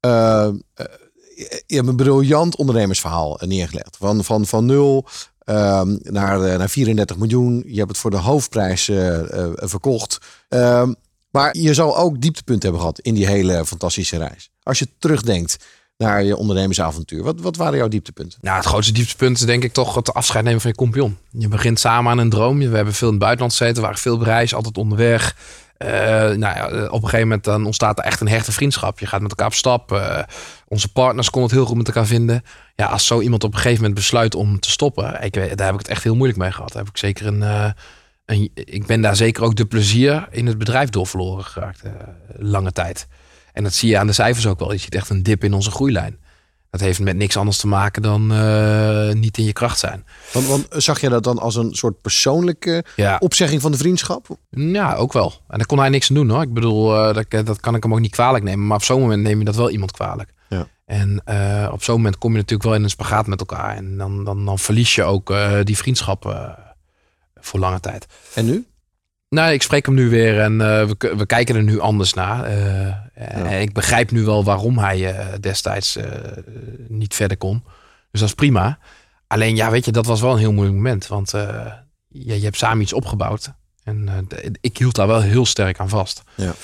[0.00, 3.96] je hebt een briljant ondernemersverhaal neergelegd.
[3.98, 5.08] Van, van, van nul
[5.46, 7.62] ehm, naar, eh, naar 34 miljoen.
[7.66, 10.18] Je hebt het voor de hoofdprijs eh, eh, verkocht.
[10.48, 10.92] Ehm,
[11.30, 14.50] maar je zal ook dieptepunten hebben gehad in die hele fantastische reis.
[14.62, 15.56] Als je terugdenkt
[15.96, 17.22] naar je ondernemersavontuur.
[17.22, 18.38] Wat, wat waren jouw dieptepunten?
[18.42, 21.18] Nou, het grootste dieptepunt is denk ik toch het afscheid nemen van je compagnon.
[21.30, 22.58] Je begint samen aan een droom.
[22.58, 23.82] We hebben veel in het buitenland gezeten.
[23.82, 25.36] Waren veel op reis, altijd onderweg.
[25.78, 28.98] Eh, nou ja, op een gegeven moment dan ontstaat er echt een hechte vriendschap.
[28.98, 29.92] Je gaat met elkaar op stap.
[29.92, 30.18] Eh,
[30.68, 32.42] onze partners konden het heel goed met elkaar vinden.
[32.74, 35.22] Ja, als zo iemand op een gegeven moment besluit om te stoppen.
[35.22, 36.72] Ik, daar heb ik het echt heel moeilijk mee gehad.
[36.72, 37.70] Heb ik zeker een, eh,
[38.26, 38.50] een...
[38.54, 41.82] Ik ben daar zeker ook de plezier in het bedrijf door verloren geraakt.
[41.82, 41.90] eh,
[42.36, 43.06] lange tijd.
[43.52, 44.72] En dat zie je aan de cijfers ook wel.
[44.72, 46.18] Je ziet echt een dip in onze groeilijn.
[46.76, 50.04] Dat heeft met niks anders te maken dan eh, niet in je kracht zijn.
[50.32, 54.26] Want, want zag je dat dan als een soort persoonlijke Ja, opzegging van de vriendschap?
[54.50, 55.32] ja ook wel.
[55.48, 56.42] En daar kon hij niks aan doen hoor.
[56.42, 58.66] Ik bedoel, eh, dat, dat kan ik hem ook niet kwalijk nemen.
[58.66, 60.32] Maar op zo'n moment neem je dat wel iemand kwalijk.
[60.48, 60.68] Ja.
[60.86, 63.76] En eh, op zo'n moment kom je natuurlijk wel in een spagaat met elkaar.
[63.76, 66.52] En dan, dan, dan verlies je ook die vriendschap
[67.40, 68.06] voor lange tijd.
[68.34, 68.66] En nu?
[69.36, 72.44] Nou, ik spreek hem nu weer en we, we, kijken er nu anders naar.
[73.14, 75.98] En ik begrijp nu wel waarom hij destijds
[76.88, 77.64] niet verder kon.
[78.10, 78.78] Dus dat is prima.
[79.26, 81.06] Alleen, ja, weet je, dat was wel een heel moeilijk moment.
[81.06, 81.30] Want
[82.08, 83.52] je, je hebt samen iets opgebouwd.
[83.84, 84.28] En
[84.60, 86.22] ik hield daar wel heel sterk aan vast.
[86.34, 86.54] Ja.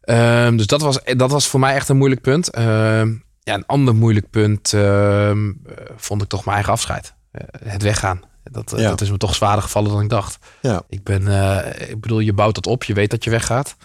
[0.00, 2.50] Ehm, dus dat was, dat was voor mij echt een moeilijk punt.
[2.50, 5.52] Ehm, ja, een ander moeilijk punt ehm,
[5.96, 7.14] vond ik toch mijn eigen afscheid.
[7.30, 8.20] Eh, het weggaan.
[8.50, 10.38] Dat, eh, dat is me toch zwaarder gevallen dan ik dacht.
[10.62, 10.82] Ja.
[10.88, 11.58] Ik ben, uh,
[11.88, 13.76] ik bedoel, je bouwt dat op, je weet dat je weggaat.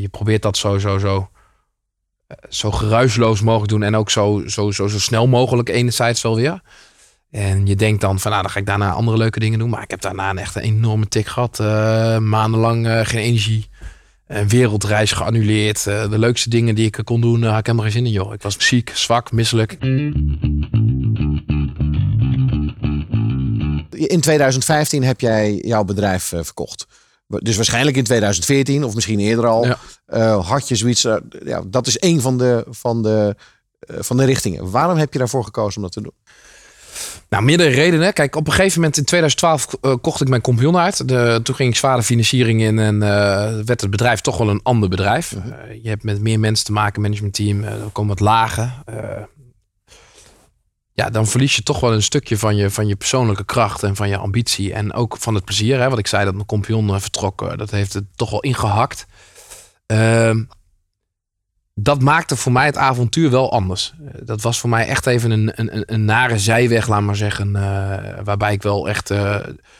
[0.00, 1.30] je probeert dat zo, zo, zo,
[2.48, 6.60] zo geruisloos mogelijk doen en ook zo, zo, zo, zo snel mogelijk enerzijds wel weer.
[7.30, 9.70] En je denkt dan van, nou, dan ga ik daarna andere leuke dingen doen.
[9.70, 11.58] Maar ik heb daarna een echt een enorme tik gehad.
[12.20, 13.68] maandenlang geen energie
[14.26, 15.86] een wereldreis geannuleerd.
[15.88, 18.32] Uh, de leukste dingen die ik kon doen, had ik helemaal geen zin in, joh.
[18.32, 19.76] Ik was ziek, zwak, misselijk.
[23.96, 26.86] In 2015 heb jij jouw bedrijf uh, verkocht.
[27.26, 29.66] Dus waarschijnlijk in 2014 of misschien eerder al.
[30.06, 30.36] Ja.
[30.36, 31.02] had je zoiets.
[31.44, 33.36] ja, dat is een van de, van, de,
[33.86, 34.70] van de richtingen.
[34.70, 36.12] Waarom heb je daarvoor gekozen om dat te doen?
[37.28, 38.12] Nou, meerdere redenen.
[38.12, 41.08] Kijk, op een gegeven moment in 2012 uh, eh, kocht ik mijn compagnon uit.
[41.08, 43.00] De, toen ging ik zware financiering in en uh,
[43.64, 45.32] werd het bedrijf toch wel een ander bedrijf.
[45.32, 45.42] Uh,
[45.82, 48.72] je hebt met meer mensen te maken, managementteam, er komen wat lagen.
[50.96, 53.96] Ja, dan verlies je toch wel een stukje van je, van je persoonlijke kracht en
[53.96, 54.72] van je ambitie.
[54.72, 55.80] En ook van het plezier.
[55.80, 59.06] Hè, wat ik zei dat mijn compagnon vertrok, dat heeft het toch wel ingehakt.
[59.86, 60.44] Ehm,
[61.74, 63.94] dat maakte voor mij het avontuur wel anders.
[63.98, 67.52] Eh, dat was voor mij echt even een, een, een nare zijweg, laat maar zeggen.
[68.24, 69.12] Waarbij ik wel echt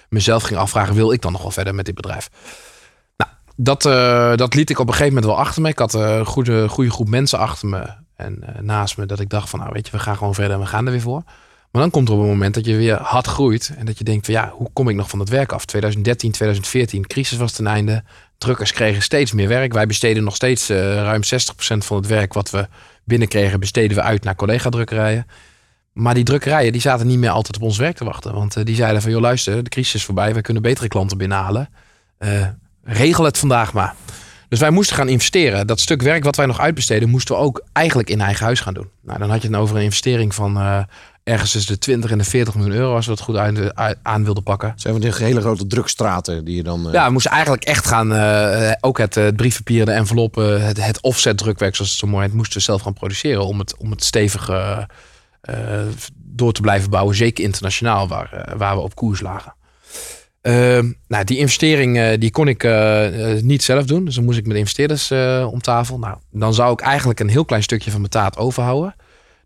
[0.09, 2.31] mezelf ging afvragen: wil ik dan nog wel verder met dit bedrijf?
[3.17, 3.83] Nou, dat,
[4.39, 5.69] dat liet ik op een gegeven moment wel achter me.
[5.69, 9.07] Ik had een goede, goede groep mensen achter me en naast me.
[9.07, 10.93] Dat ik dacht: van nou, weet je, we gaan gewoon verder en we gaan er
[10.93, 11.23] weer voor.
[11.77, 13.73] Maar dan komt er op een moment dat je weer hard groeit.
[13.77, 15.65] En dat je denkt: van ja, hoe kom ik nog van het werk af?
[15.65, 18.03] 2013, 2014, crisis was ten einde.
[18.39, 19.73] Drukkers kregen steeds meer werk.
[19.73, 21.27] Wij besteden nog steeds uh, ruim 60%
[21.59, 22.69] van het werk wat we
[23.05, 25.27] binnenkregen, besteden we uit naar collega-drukkerijen.
[25.93, 28.35] Maar die drukkerijen die zaten niet meer altijd op ons werk te wachten.
[28.35, 30.35] Want uh, die zeiden van, joh luister, de crisis is voorbij.
[30.35, 31.69] We kunnen betere klanten binnenhalen.
[32.83, 33.95] Regel het vandaag maar.
[34.49, 35.67] Dus wij moesten gaan investeren.
[35.67, 38.75] Dat stuk werk wat wij nog uitbesteden, moesten we ook eigenlijk in eigen huis gaan
[38.75, 38.89] doen.
[39.03, 40.87] Nou, dan had je het over een investering van
[41.27, 43.71] ergens tussen de 20 en de 40 miljoen euro, als we dat goed aan,
[44.03, 44.73] aan wilden pakken.
[44.77, 46.87] Zijn we die hele grote drukstraten die je dan.
[46.87, 46.93] Uh...
[46.93, 48.13] Ja, we moesten eigenlijk echt gaan.
[48.13, 52.25] Uh, ook het, het briefpapier, de enveloppen, het, het offset drukwerk, zoals het zo mooi
[52.25, 54.51] het moesten we zelf gaan produceren om het, om het stevig
[56.15, 57.15] door te blijven bouwen.
[57.15, 59.55] Zeker internationaal, waar, waar we op koers lagen.
[60.47, 62.69] Ehm, nou, die investering die kon ik
[63.43, 64.05] niet zelf doen.
[64.05, 65.11] Dus dan moest ik met investeerders
[65.51, 65.99] om tafel.
[65.99, 68.95] Nou, dan zou ik eigenlijk een heel klein stukje van mijn taart overhouden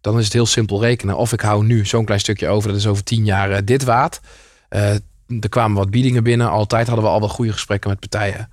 [0.00, 1.16] dan is het heel simpel rekenen.
[1.16, 4.20] Of ik hou nu zo'n klein stukje over, dat is over tien jaar dit waard.
[4.68, 6.50] Er kwamen wat biedingen binnen.
[6.50, 8.50] Altijd hadden we al wel goede gesprekken met partijen.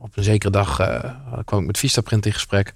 [0.00, 0.76] Op een zekere dag
[1.44, 2.72] kwam ik met Vistaprint in gesprek.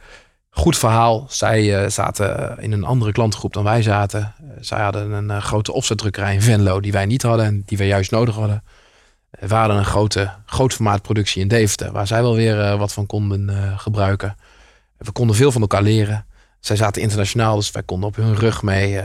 [0.51, 1.27] Goed verhaal.
[1.29, 4.35] Zij zaten in een andere klantengroep dan wij zaten.
[4.61, 8.11] zij hadden een grote offsetdrukkerij in Venlo die wij niet hadden en die wij juist
[8.11, 8.63] nodig hadden.
[9.31, 13.07] We hadden een grote, groot formaat productie in Deventer, waar zij wel weer wat van
[13.07, 14.37] konden gebruiken.
[14.99, 16.27] We konden veel van elkaar leren.
[16.61, 19.01] Zij zaten internationaal, dus wij konden op hun rug mee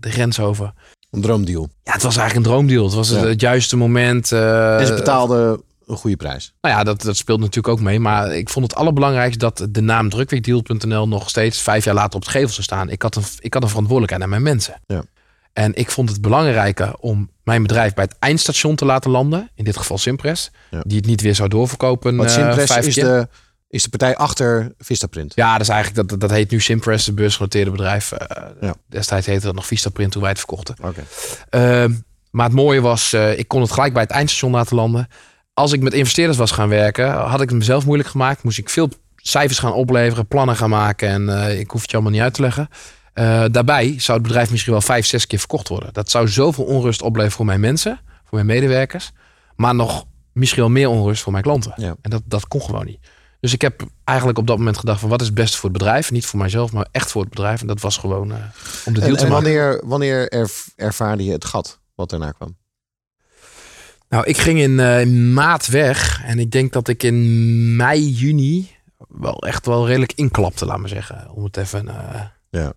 [0.00, 0.72] de grens over.
[1.10, 1.68] Een droomdeal.
[1.82, 2.84] Ja, het was eigenlijk een droomdeal.
[2.84, 4.30] Het was het, juiste moment.
[4.30, 6.54] Uh, en ze betaalden een goede prijs.
[6.60, 8.00] Nou ja, dat, dat speelt natuurlijk ook mee.
[8.00, 12.20] Maar ik vond het allerbelangrijkste dat de naam drukweekdeal.nl nog steeds vijf jaar later op
[12.20, 12.90] het gevel zou staan.
[12.90, 14.80] Ik had een, ik had een verantwoordelijkheid naar mijn mensen.
[14.86, 15.02] Ja.
[15.52, 19.50] En ik vond het belangrijker om mijn bedrijf bij het eindstation te laten landen.
[19.54, 20.50] In dit geval Simpress.
[20.82, 22.16] Die het niet weer zou doorverkopen.
[22.16, 23.28] Want Simpress uh, is de
[23.70, 25.32] is de partij achter Vistaprint.
[25.34, 28.12] Ja, dat is eigenlijk dat, dat heet nu Simpress, de beursgenoteerde bedrijf.
[28.12, 28.18] Uh,
[28.60, 28.74] ja.
[28.86, 30.76] Destijds heette dat nog Vistaprint toen wij het verkochten.
[30.82, 31.04] Oké.
[31.50, 31.96] Uh,
[32.30, 35.08] maar het mooie was, uh, ik kon het gelijk bij het eindstation laten landen.
[35.58, 38.42] Als ik met investeerders was gaan werken, had ik het mezelf moeilijk gemaakt.
[38.42, 41.96] Moest ik veel cijfers gaan opleveren, plannen gaan maken en uh, ik hoef het je
[41.96, 42.68] allemaal niet uit te leggen.
[43.52, 45.92] daarbij zou het bedrijf misschien wel vijf, zes keer verkocht worden.
[45.92, 49.10] Dat zou zoveel onrust opleveren voor mijn mensen, voor mijn medewerkers.
[49.56, 51.72] Maar nog misschien wel meer onrust voor mijn klanten.
[51.76, 51.96] Ja.
[52.02, 52.98] En dat, dat kon gewoon niet.
[53.40, 55.78] Dus ik heb eigenlijk op dat moment gedacht van wat is het beste voor het
[55.78, 56.10] bedrijf.
[56.10, 57.60] Niet voor mijzelf, maar echt voor het bedrijf.
[57.60, 58.36] En dat was gewoon uh,
[58.84, 62.56] om de deal en, te en wanneer, wanneer ervaarde je het gat wat daarna kwam?
[64.08, 66.22] Nou, ik ging in uh, maart weg.
[66.24, 68.70] En ik denk dat ik in mei, juni
[69.08, 71.30] wel echt wel redelijk inklapte, laat maar zeggen.
[71.30, 71.86] Om het even...
[71.86, 72.72] Uh, ja.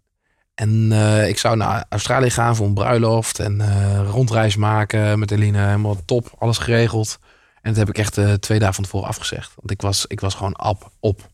[0.53, 0.91] En
[1.27, 3.39] ik zou naar Australië gaan voor een bruiloft.
[3.39, 3.61] En
[4.05, 5.57] rondreis maken met Eline.
[5.57, 7.19] Helemaal top, alles geregeld.
[7.61, 9.51] En dat heb ik echt twee dagen van tevoren afgezegd.
[9.55, 11.29] Want ik was, ik was gewoon op, op.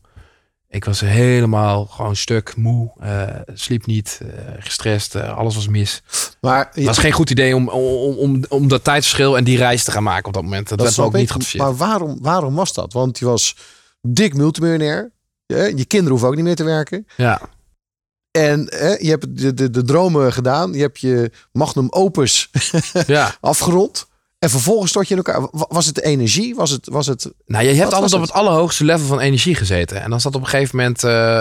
[0.70, 3.22] Ik was helemaal gewoon stuk, moe, uh,
[3.54, 4.28] sliep niet, uh,
[4.58, 6.02] gestrest, uh, alles was mis.
[6.40, 9.84] Maar het was geen goed idee om, om, om, om dat tijdsverschil en die reis
[9.84, 10.68] te gaan maken op dat moment.
[10.68, 11.64] Dat, dat werd ook niet geadviseerd.
[11.64, 12.92] Maar waarom, waarom was dat?
[12.92, 13.56] Want je was
[14.00, 15.12] dik multimiljonair.
[15.46, 17.06] Je, je kinderen hoeven ook niet meer te werken.
[17.16, 17.40] Ja.
[18.30, 18.60] En
[19.00, 20.72] je hebt de, de, de dromen gedaan.
[20.72, 22.50] Je hebt je magnum opus
[23.06, 23.34] ja.
[23.40, 24.07] afgerond.
[24.38, 25.48] En vervolgens stort je in elkaar.
[25.50, 26.54] Was het de energie?
[26.54, 26.88] Was het.
[26.88, 28.32] Was het nou, je hebt altijd op het?
[28.32, 30.02] allerhoogste level van energie gezeten.
[30.02, 31.04] En dan zat op een gegeven moment.
[31.04, 31.40] Uh,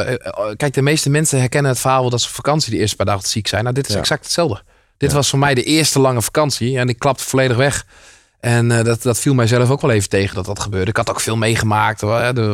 [0.56, 3.28] kijk, de meeste mensen herkennen het verhaal dat ze op vakantie de eerste paar dagen
[3.28, 3.64] ziek zijn.
[3.64, 4.64] Nou, dit is exact hetzelfde.
[4.98, 6.78] Dit was voor mij de eerste lange vakantie.
[6.78, 7.86] En ik klapte volledig weg.
[8.40, 10.90] En uh, dat, dat viel mij zelf ook wel even tegen dat dat gebeurde.
[10.90, 12.02] Ik had ook veel meegemaakt.
[12.02, 12.08] We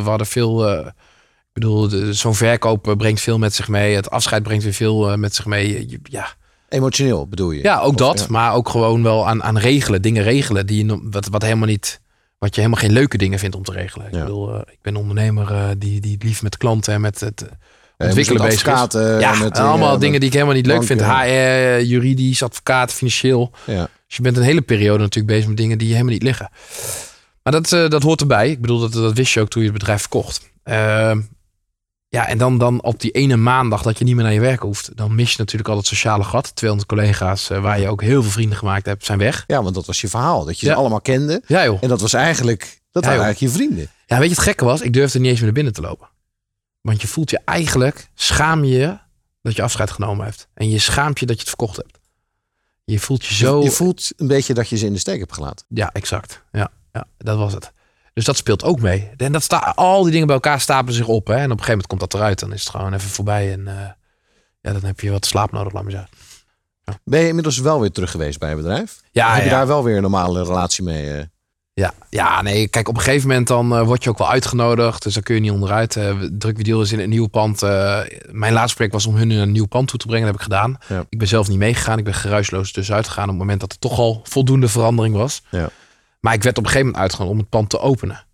[0.03, 0.73] hadden veel.
[0.73, 3.95] Uh, ik bedoel, zo'n verkoop brengt veel met zich mee.
[3.95, 5.99] Het afscheid brengt weer veel met zich mee.
[6.03, 6.35] Ja
[6.73, 7.63] Emotioneel bedoel je?
[7.63, 8.27] Ja, ook dat.
[8.29, 10.01] Maar ook gewoon wel aan, aan regelen.
[10.01, 12.01] Dingen regelen die je, wat, wat helemaal niet.
[12.37, 14.05] Wat je helemaal geen leuke dingen vindt om te regelen.
[14.05, 17.41] Ik bedoel, uh, ik ben ondernemer uh, die, die lief met klanten en met het
[17.41, 19.01] uh, ontwikkelen bezig is.
[19.19, 21.01] Ja, met, allemaal dingen die ik helemaal niet leuk vind.
[21.03, 23.51] HR, juridisch, advocaat, financieel.
[23.65, 23.89] Ja.
[24.07, 26.49] Dus je bent een hele periode natuurlijk bezig met dingen die je helemaal niet liggen.
[27.43, 28.49] Maar dat, dat hoort erbij.
[28.49, 30.51] Ik bedoel, dat, dat wist je ook toen je het bedrijf verkocht.
[32.13, 34.61] Ja, en dan, dan op die ene maandag dat je niet meer naar je werk
[34.61, 36.55] hoeft, dan mis je natuurlijk al het sociale gat.
[36.55, 39.43] 200 collega's uh, waar je ook heel veel vrienden gemaakt hebt, zijn weg.
[39.47, 40.45] Ja, want dat was je verhaal.
[40.45, 41.41] Dat je ze allemaal kende.
[41.47, 41.77] Ja, joh.
[41.81, 43.91] En dat was eigenlijk, dat waren eigenlijk je vrienden.
[44.05, 44.81] Ja, weet je het gekke was?
[44.81, 46.09] Ik durfde niet eens meer naar binnen te lopen.
[46.81, 48.97] Want je voelt je eigenlijk, schaam je
[49.41, 50.47] dat je afscheid genomen hebt.
[50.53, 51.99] En je schaamt je dat je het verkocht hebt.
[52.83, 53.63] Je voelt je zo...
[53.63, 55.65] Je voelt een beetje dat je ze in de steek hebt gelaten.
[55.69, 56.41] Ja, exact.
[56.51, 57.71] Ja, ja dat was het.
[58.13, 59.09] Dus dat speelt ook mee.
[59.17, 61.27] En dat sta, al die dingen bij elkaar stapelen zich op.
[61.27, 61.33] Hè?
[61.33, 62.39] En op een gegeven moment komt dat eruit.
[62.39, 63.51] Dan is het gewoon even voorbij.
[63.51, 63.73] En uh,
[64.61, 66.09] ja, dan heb je wat slaap nodig, laat maar zeggen.
[66.83, 66.93] Ja.
[67.03, 69.01] Ben je inmiddels wel weer terug geweest bij het bedrijf?
[69.11, 69.33] Ja.
[69.33, 71.17] heb je daar wel weer een normale relatie mee?
[71.17, 71.23] Uh...
[71.75, 72.67] Ja, ja, nee.
[72.67, 75.03] Kijk, op een gegeven moment dan uh, word je ook wel uitgenodigd.
[75.03, 75.95] Dus dan kun je niet onderuit.
[75.95, 77.61] Uh, is in een nieuw pand.
[78.31, 80.25] mijn laatste project was om hun een nieuw pand toe te brengen.
[80.25, 80.77] Dat heb ik gedaan.
[80.87, 81.05] Ja.
[81.09, 81.97] Ik ben zelf niet meegegaan.
[81.97, 85.41] Ik ben geruisloos dus uitgegaan op het moment dat er toch al voldoende verandering was.
[85.49, 85.69] Ja.
[86.23, 88.25] Maar ik werd op een gegeven moment uitgegaan om het pand te openen.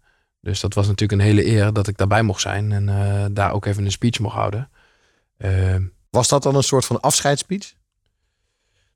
[0.42, 3.52] Dus dat was natuurlijk een hele eer dat ik daarbij mocht zijn en uh, daar
[3.52, 4.70] ook even een speech mocht houden.
[5.38, 5.76] Uh,
[6.10, 7.74] was dat dan een soort van afscheidsspeech?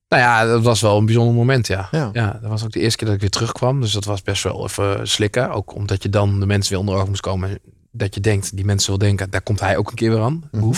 [0.10, 1.88] Nou ja, dat was wel een bijzonder moment, ja.
[1.92, 2.10] ja.
[2.14, 2.40] ja.
[2.42, 3.82] dat was ook de eerste keer dat ik weer terugkwam.
[3.82, 5.52] Dus dat was best wel even slikken.
[5.52, 7.60] Ook omdat je dan de mensen weer onder ogen moest komen.
[7.92, 10.50] Dat je denkt, die mensen wil denken, daar komt hij ook een keer weer aan.
[10.52, 10.74] Mm -hmm.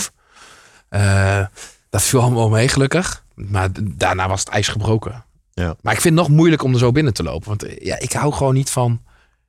[0.90, 1.46] uh,
[1.90, 3.24] dat viel allemaal mee, gelukkig.
[3.34, 5.24] Maar daarna was het ijs gebroken.
[5.60, 5.76] Ja.
[5.80, 7.48] Maar ik vind het nog moeilijk om er zo binnen te lopen.
[7.48, 9.00] Want ja, ik hou gewoon niet van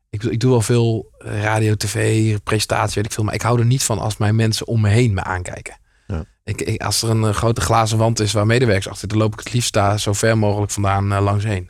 [0.10, 3.24] ik, ik doe wel veel radio, tv, presentatie, weet ik veel.
[3.24, 5.78] Maar ik hou er niet van als mijn mensen om me heen me aankijken.
[6.08, 6.26] Ja.
[6.44, 9.40] Ik, als er een, eh, grote glazen wand is waar medewerkers achter, dan loop ik
[9.40, 11.70] het liefst daar zo ver mogelijk vandaan uh, langs heen.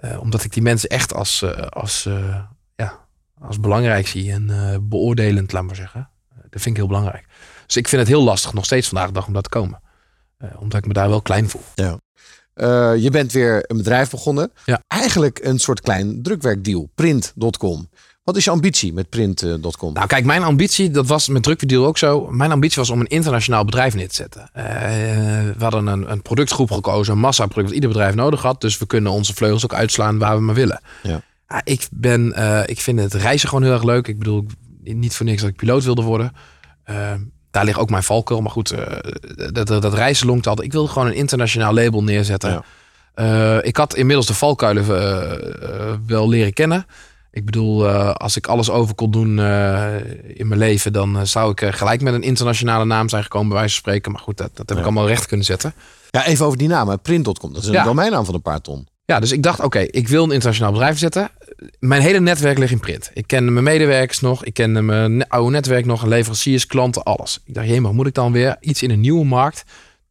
[0.00, 2.08] Uh, omdat ik die mensen echt als, uh, als,
[2.76, 3.06] ja,
[3.40, 6.10] als belangrijk zie en beoordelend, laat maar zeggen.
[6.34, 7.26] dat vind ik heel belangrijk.
[7.66, 9.80] Dus ik vind het heel lastig, nog steeds vandaag de dag, om dat te komen.
[10.58, 11.64] omdat ik me daar wel klein voel.
[11.74, 11.98] Ja.
[12.54, 14.52] Uh, je bent weer een bedrijf begonnen.
[14.64, 14.82] Ja.
[14.86, 16.88] Eigenlijk een soort klein drukwerkdeal.
[16.94, 17.88] Print.com.
[18.24, 19.92] Wat is je ambitie met print.com?
[19.92, 22.26] Nou, kijk, mijn ambitie, dat was met drukwerkdeal ook zo.
[22.30, 24.40] Mijn ambitie was om een internationaal bedrijf neer te zetten.
[24.56, 24.64] Uh,
[25.56, 28.60] we hadden een, een productgroep gekozen, een massaproduct dat ieder bedrijf nodig had.
[28.60, 30.80] Dus we kunnen onze vleugels ook uitslaan waar we maar willen.
[31.02, 31.22] Ja.
[31.48, 34.08] Uh, ik, ben, uh, ik vind het reizen gewoon heel erg leuk.
[34.08, 34.46] Ik bedoel,
[34.82, 36.32] niet voor niks dat ik piloot wilde worden
[37.54, 38.40] daar ligt ook mijn valkuil.
[38.40, 38.78] Maar goed, uh,
[39.52, 40.66] dat, dat, dat reizen longt altijd.
[40.66, 42.50] Ik wilde gewoon een internationaal label neerzetten.
[42.50, 42.64] Ja.
[43.56, 46.86] Uh, ik had inmiddels de valkuilen uh, wel leren kennen.
[47.30, 49.28] Ik bedoel, als ik alles over kon doen
[50.26, 53.72] in mijn leven, dan zou ik gelijk met een internationale naam zijn gekomen, bij wijze
[53.72, 54.12] van spreken.
[54.12, 54.78] Maar goed, dat, dat heb ja.
[54.78, 55.74] ik allemaal recht kunnen zetten.
[56.10, 57.52] Ja, even over die naam, print.com.
[57.52, 58.88] Dat is een domeinnaam van een paar ton.
[59.04, 61.30] Ja, dus ik dacht, oké, ik wil een internationaal bedrijf zetten.
[61.78, 63.10] Mijn hele netwerk ligt in print.
[63.14, 67.40] Ik ken mijn medewerkers nog, ik ken mijn oude netwerk nog, leveranciers, klanten, alles.
[67.44, 69.64] Ik dacht, maar moet ik dan weer iets in een nieuwe markt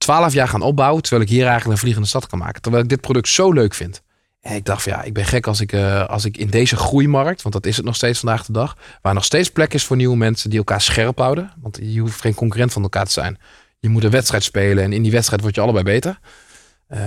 [0.03, 2.61] twaalf jaar gaan opbouwen, terwijl ik hier eigenlijk een vliegende stad kan maken.
[2.61, 4.01] Terwijl ik dit product zo leuk vind.
[4.41, 7.41] En ik dacht, ja, ik ben gek als ik, uh, als ik in deze groeimarkt,
[7.41, 9.95] want dat is het nog steeds vandaag de dag, waar nog steeds plek is voor
[9.95, 11.51] nieuwe mensen die elkaar scherp houden.
[11.61, 13.37] Want je hoeft geen concurrent van elkaar te zijn.
[13.79, 16.19] Je moet een wedstrijd spelen en in die wedstrijd word je allebei beter.
[16.93, 16.99] Uh,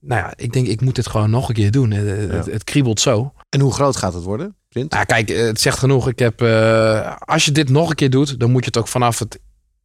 [0.00, 1.90] nou ja, ik denk, ik moet dit gewoon nog een keer doen.
[1.90, 2.52] Het, ja.
[2.52, 3.32] het, kriebelt zo.
[3.48, 4.56] En hoe groot gaat het worden?
[4.68, 4.90] Print?
[4.90, 6.08] Nou, kijk, het zegt genoeg.
[6.08, 8.88] Ik heb, uh, als je dit nog een keer doet, dan moet je het ook
[8.88, 9.40] vanaf het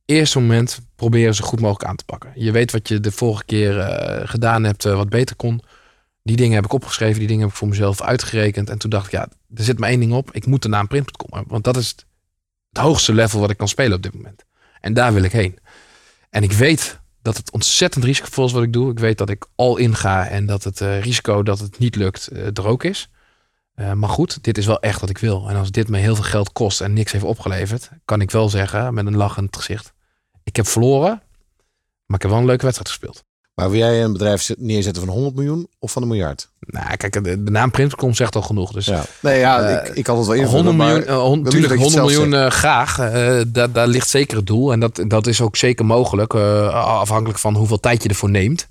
[0.05, 2.31] eerste moment proberen zo goed mogelijk aan te pakken.
[2.35, 5.61] Je weet wat je de vorige keer uh, gedaan hebt, uh, wat beter kon.
[6.23, 8.69] Die dingen heb ik opgeschreven, die dingen heb ik voor mezelf uitgerekend.
[8.69, 10.31] En toen dacht ik, ja, er zit maar één ding op.
[10.31, 11.95] Ik moet de naam print.com Want dat is
[12.69, 14.43] het hoogste level wat ik kan spelen op dit moment.
[14.81, 15.59] En daar wil ik heen.
[16.29, 18.91] En ik weet dat het ontzettend risicovol is wat ik doe.
[18.91, 21.95] Ik weet dat ik al in ga en dat het uh, risico dat het niet
[21.95, 23.09] lukt uh, er ook is.
[23.75, 25.49] Uh, maar goed, dit is wel echt wat ik wil.
[25.49, 28.49] En als dit me heel veel geld kost en niks heeft opgeleverd, kan ik wel
[28.49, 29.93] zeggen met een lachend gezicht:
[30.43, 31.21] ik heb verloren,
[32.05, 33.23] maar ik heb wel een leuke wedstrijd gespeeld.
[33.55, 36.49] Maar wil jij een bedrijf neerzetten van 100 miljoen of van een miljard?
[36.59, 38.71] Nou, kijk, de, naam Printcom zegt al genoeg.
[38.71, 39.03] Dus, ja.
[39.19, 42.01] Nee, ja, uh, ik, ik had het wel invullen, 100 miljoen, uh, 100, tuurlijk, 100
[42.01, 42.95] miljoen uh, graag.
[43.47, 44.71] daar, daar ligt zeker het doel.
[44.71, 48.67] En dat, dat is ook zeker mogelijk, afhankelijk van hoeveel tijd je ervoor neemt.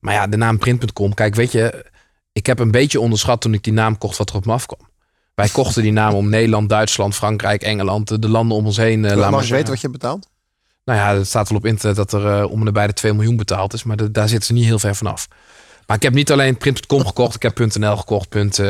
[0.00, 1.84] Maar ja, de naam Print.com, kijk, weet je,
[2.32, 4.88] ik heb een beetje onderschat toen ik die naam kocht wat er op me afkwam.
[5.34, 9.04] Wij kochten die naam om Nederland, Duitsland, Frankrijk, Engeland, de landen om ons heen.
[9.04, 10.28] Uh, Mag je weten wat je betaalt?
[10.86, 13.12] Nou ja, het staat wel op internet dat er uh, om en bij de 2
[13.12, 13.82] miljoen betaald is.
[13.84, 15.28] Maar daar zitten ze niet heel ver vanaf.
[15.86, 17.34] Maar ik heb niet alleen print.com gekocht.
[17.34, 18.28] Ik heb .nl gekocht.
[18.28, 18.66] Punt, uh,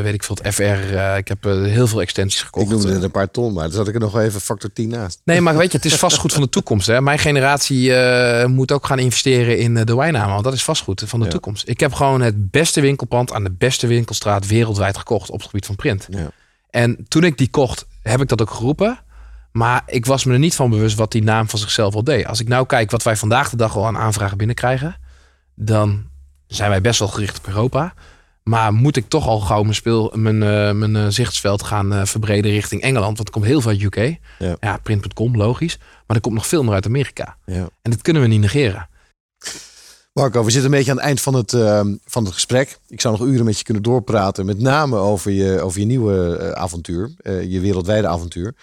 [0.00, 0.62] weet ik veel, het FR.
[0.62, 2.66] Uh, ik heb uh, heel veel extensies gekocht.
[2.66, 4.88] Ik noemde het een paar ton, maar dan zat ik er nog even factor 10
[4.88, 5.20] naast.
[5.24, 6.86] Nee, maar weet je, het is vastgoed van de toekomst.
[6.86, 7.00] Hè.
[7.00, 7.92] Mijn generatie
[8.46, 10.32] moet ook gaan investeren in de wijnnamen.
[10.32, 11.30] Want dat is vastgoed van de ja.
[11.30, 11.68] toekomst.
[11.68, 15.66] Ik heb gewoon het beste winkelpand aan de beste winkelstraat wereldwijd gekocht op het gebied
[15.66, 16.06] van print.
[16.10, 16.30] Ja.
[16.70, 18.98] En toen ik die kocht, heb ik dat ook geroepen.
[19.52, 22.26] Maar ik was me er niet van bewust wat die naam van zichzelf al deed.
[22.26, 24.96] Als ik nou kijk wat wij vandaag de dag al aan aanvragen binnenkrijgen,
[25.54, 26.08] dan
[26.46, 27.94] zijn wij best wel gericht op Europa.
[28.42, 32.04] Maar moet ik toch al gauw mijn, speel, mijn, uh, mijn uh, zichtsveld gaan uh,
[32.04, 33.16] verbreden richting Engeland?
[33.16, 34.18] Want er komt heel veel uit UK.
[34.38, 35.78] Ja, ja print.com, logisch.
[36.06, 37.36] Maar er komt nog veel meer uit Amerika.
[37.46, 37.68] Ja.
[37.82, 38.88] En dat kunnen we niet negeren.
[40.12, 41.50] Marco, we zitten een beetje aan het eind van het,
[42.04, 42.78] van het gesprek.
[42.88, 44.46] Ik zou nog uren met je kunnen doorpraten.
[44.46, 47.10] Met name over je, over je nieuwe avontuur.
[47.24, 48.54] je wereldwijde avontuur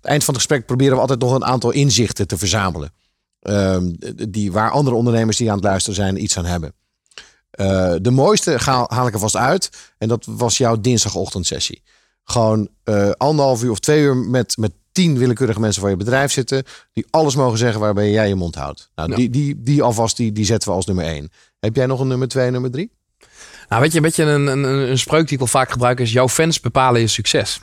[0.00, 2.92] het eind van het gesprek proberen we altijd nog een aantal inzichten te verzamelen.
[3.40, 3.92] Ehm,
[4.28, 6.72] die, waar andere ondernemers die aan het luisteren zijn iets aan hebben.
[7.60, 9.70] Uh, de mooiste haal, haal ik er vast uit.
[9.98, 11.82] En dat was jouw dinsdagochtendsessie.
[12.24, 16.32] Gewoon uh, anderhalf uur of twee uur met, met tien willekeurige mensen van je bedrijf
[16.32, 16.64] zitten.
[16.92, 18.90] Die alles mogen zeggen waarbij jij je mond houdt.
[18.94, 21.30] Nou, die, die, die alvast die, die zetten we als nummer één.
[21.60, 22.92] Heb jij nog een nummer twee, nummer drie?
[23.68, 26.12] Nou, weet je, een beetje een, een, een spreuk die ik wel vaak gebruik is:
[26.12, 27.60] jouw fans bepalen je succes.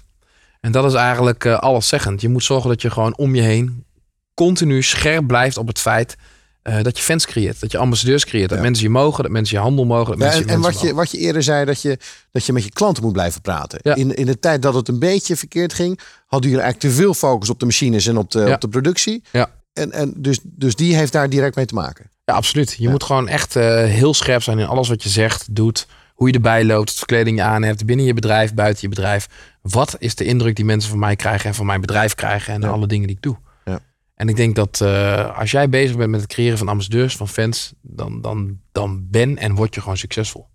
[0.62, 2.22] En dat is eigenlijk uh, alleszeggend.
[2.22, 3.86] Je moet zorgen dat je gewoon om je heen
[4.34, 6.16] continu scherp blijft op het feit
[6.64, 7.60] uh, dat je fans creëert.
[7.60, 8.50] Dat je ambassadeurs creëert.
[8.50, 10.08] Dat mensen je mogen, dat mensen je handel mogen.
[10.10, 11.98] Dat mensen en, en wat, je, wat je eerder zei, dat je,
[12.32, 13.80] dat je met je klanten moet blijven praten.
[13.82, 13.96] Ja.
[13.96, 17.14] In, in de tijd dat het een beetje verkeerd ging, hadden jullie eigenlijk te veel
[17.14, 19.24] focus op de machines en op de, op de productie.
[19.32, 19.52] Ja.
[19.74, 22.10] En, en dus, dus die heeft daar direct mee te maken.
[22.26, 22.76] Ja, absoluut.
[22.78, 26.28] Je moet gewoon echt uh, heel scherp zijn in alles wat je zegt, doet hoe
[26.28, 29.28] je erbij loopt, wat kleding je aan hebt, binnen je bedrijf, buiten je bedrijf.
[29.70, 32.64] Wat is de indruk die mensen van mij krijgen en van mijn bedrijf krijgen en
[32.64, 33.38] alle dingen die ik doe?
[33.66, 33.80] Ja.
[34.16, 37.28] En ik denk dat uh, als jij bezig bent met het creëren van ambassadeurs, van
[37.28, 40.48] fans, dan, dan, dan ben en word je gewoon succesvol.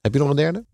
[0.00, 0.64] Heb je nog een derde?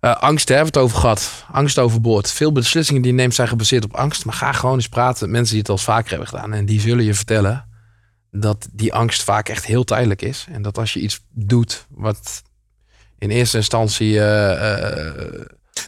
[0.00, 1.44] Uh, angst, daar hebben we het over gehad.
[1.52, 2.30] Angst overboord.
[2.30, 4.24] Veel beslissingen die je neemt zijn gebaseerd op angst.
[4.24, 6.52] Maar ga gewoon eens praten met mensen die het al vaker hebben gedaan.
[6.52, 7.68] En die zullen je vertellen
[8.30, 10.46] dat die angst vaak echt heel tijdelijk is.
[10.50, 12.42] En dat als je iets doet wat
[13.18, 14.20] in eerste instantie uh,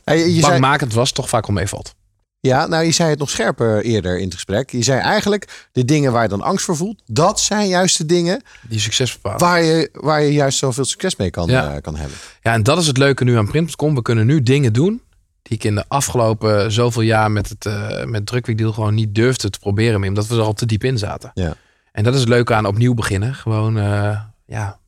[0.05, 1.95] uh, bangmakend was, toch vaak al meevalt.
[2.41, 4.71] Ja, nou je zei het nog scherper eerder in het gesprek.
[4.71, 8.07] Je zei eigenlijk de dingen waar je dan angst voor voelt, dat zijn juist de
[8.07, 9.41] dingen die succes bepalen.
[9.41, 11.75] Waar je, waar je juist zoveel succes mee kan, ja.
[11.75, 12.17] uh, kan hebben.
[12.43, 13.95] Ja, en dat is het leuke nu aan Print.com.
[13.95, 15.03] We kunnen nu dingen doen
[15.43, 19.51] die ik in de afgelopen zoveel jaar met het uh, met drukweekdeal gewoon niet durfde
[19.51, 21.31] te proberen meer, omdat we er al te diep in zaten.
[21.35, 21.55] Ja.
[21.93, 23.35] En dat is het leuke aan opnieuw beginnen.
[23.35, 24.79] Gewoon, uh, ja,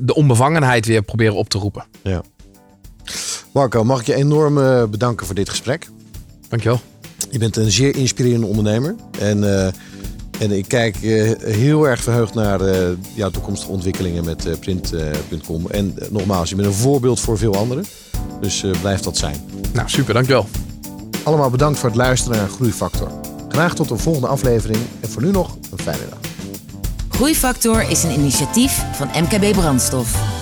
[0.00, 1.84] de onbevangenheid weer proberen op te roepen.
[2.02, 2.22] Ja.
[3.52, 5.88] Marco, mag ik je enorm uh, bedanken voor dit gesprek.
[6.48, 6.80] Dankjewel.
[7.30, 8.94] Je bent een zeer inspirerende ondernemer.
[9.18, 9.66] En, uh,
[10.38, 12.60] en ik kijk uh, heel erg verheugd naar
[13.14, 15.66] jouw toekomstige ontwikkelingen met print.com.
[15.70, 17.84] en nogmaals, je bent een voorbeeld voor veel anderen.
[18.40, 19.36] Dus blijf dat zijn.
[19.72, 20.14] Nou, super.
[20.14, 20.48] Dankjewel.
[21.22, 23.08] Allemaal bedankt voor het luisteren naar Groeifactor.
[23.48, 24.78] Graag tot een volgende aflevering.
[25.00, 26.18] En voor nu nog een fijne dag.
[27.08, 30.41] Groeifactor is een initiatief van MKB Brandstof.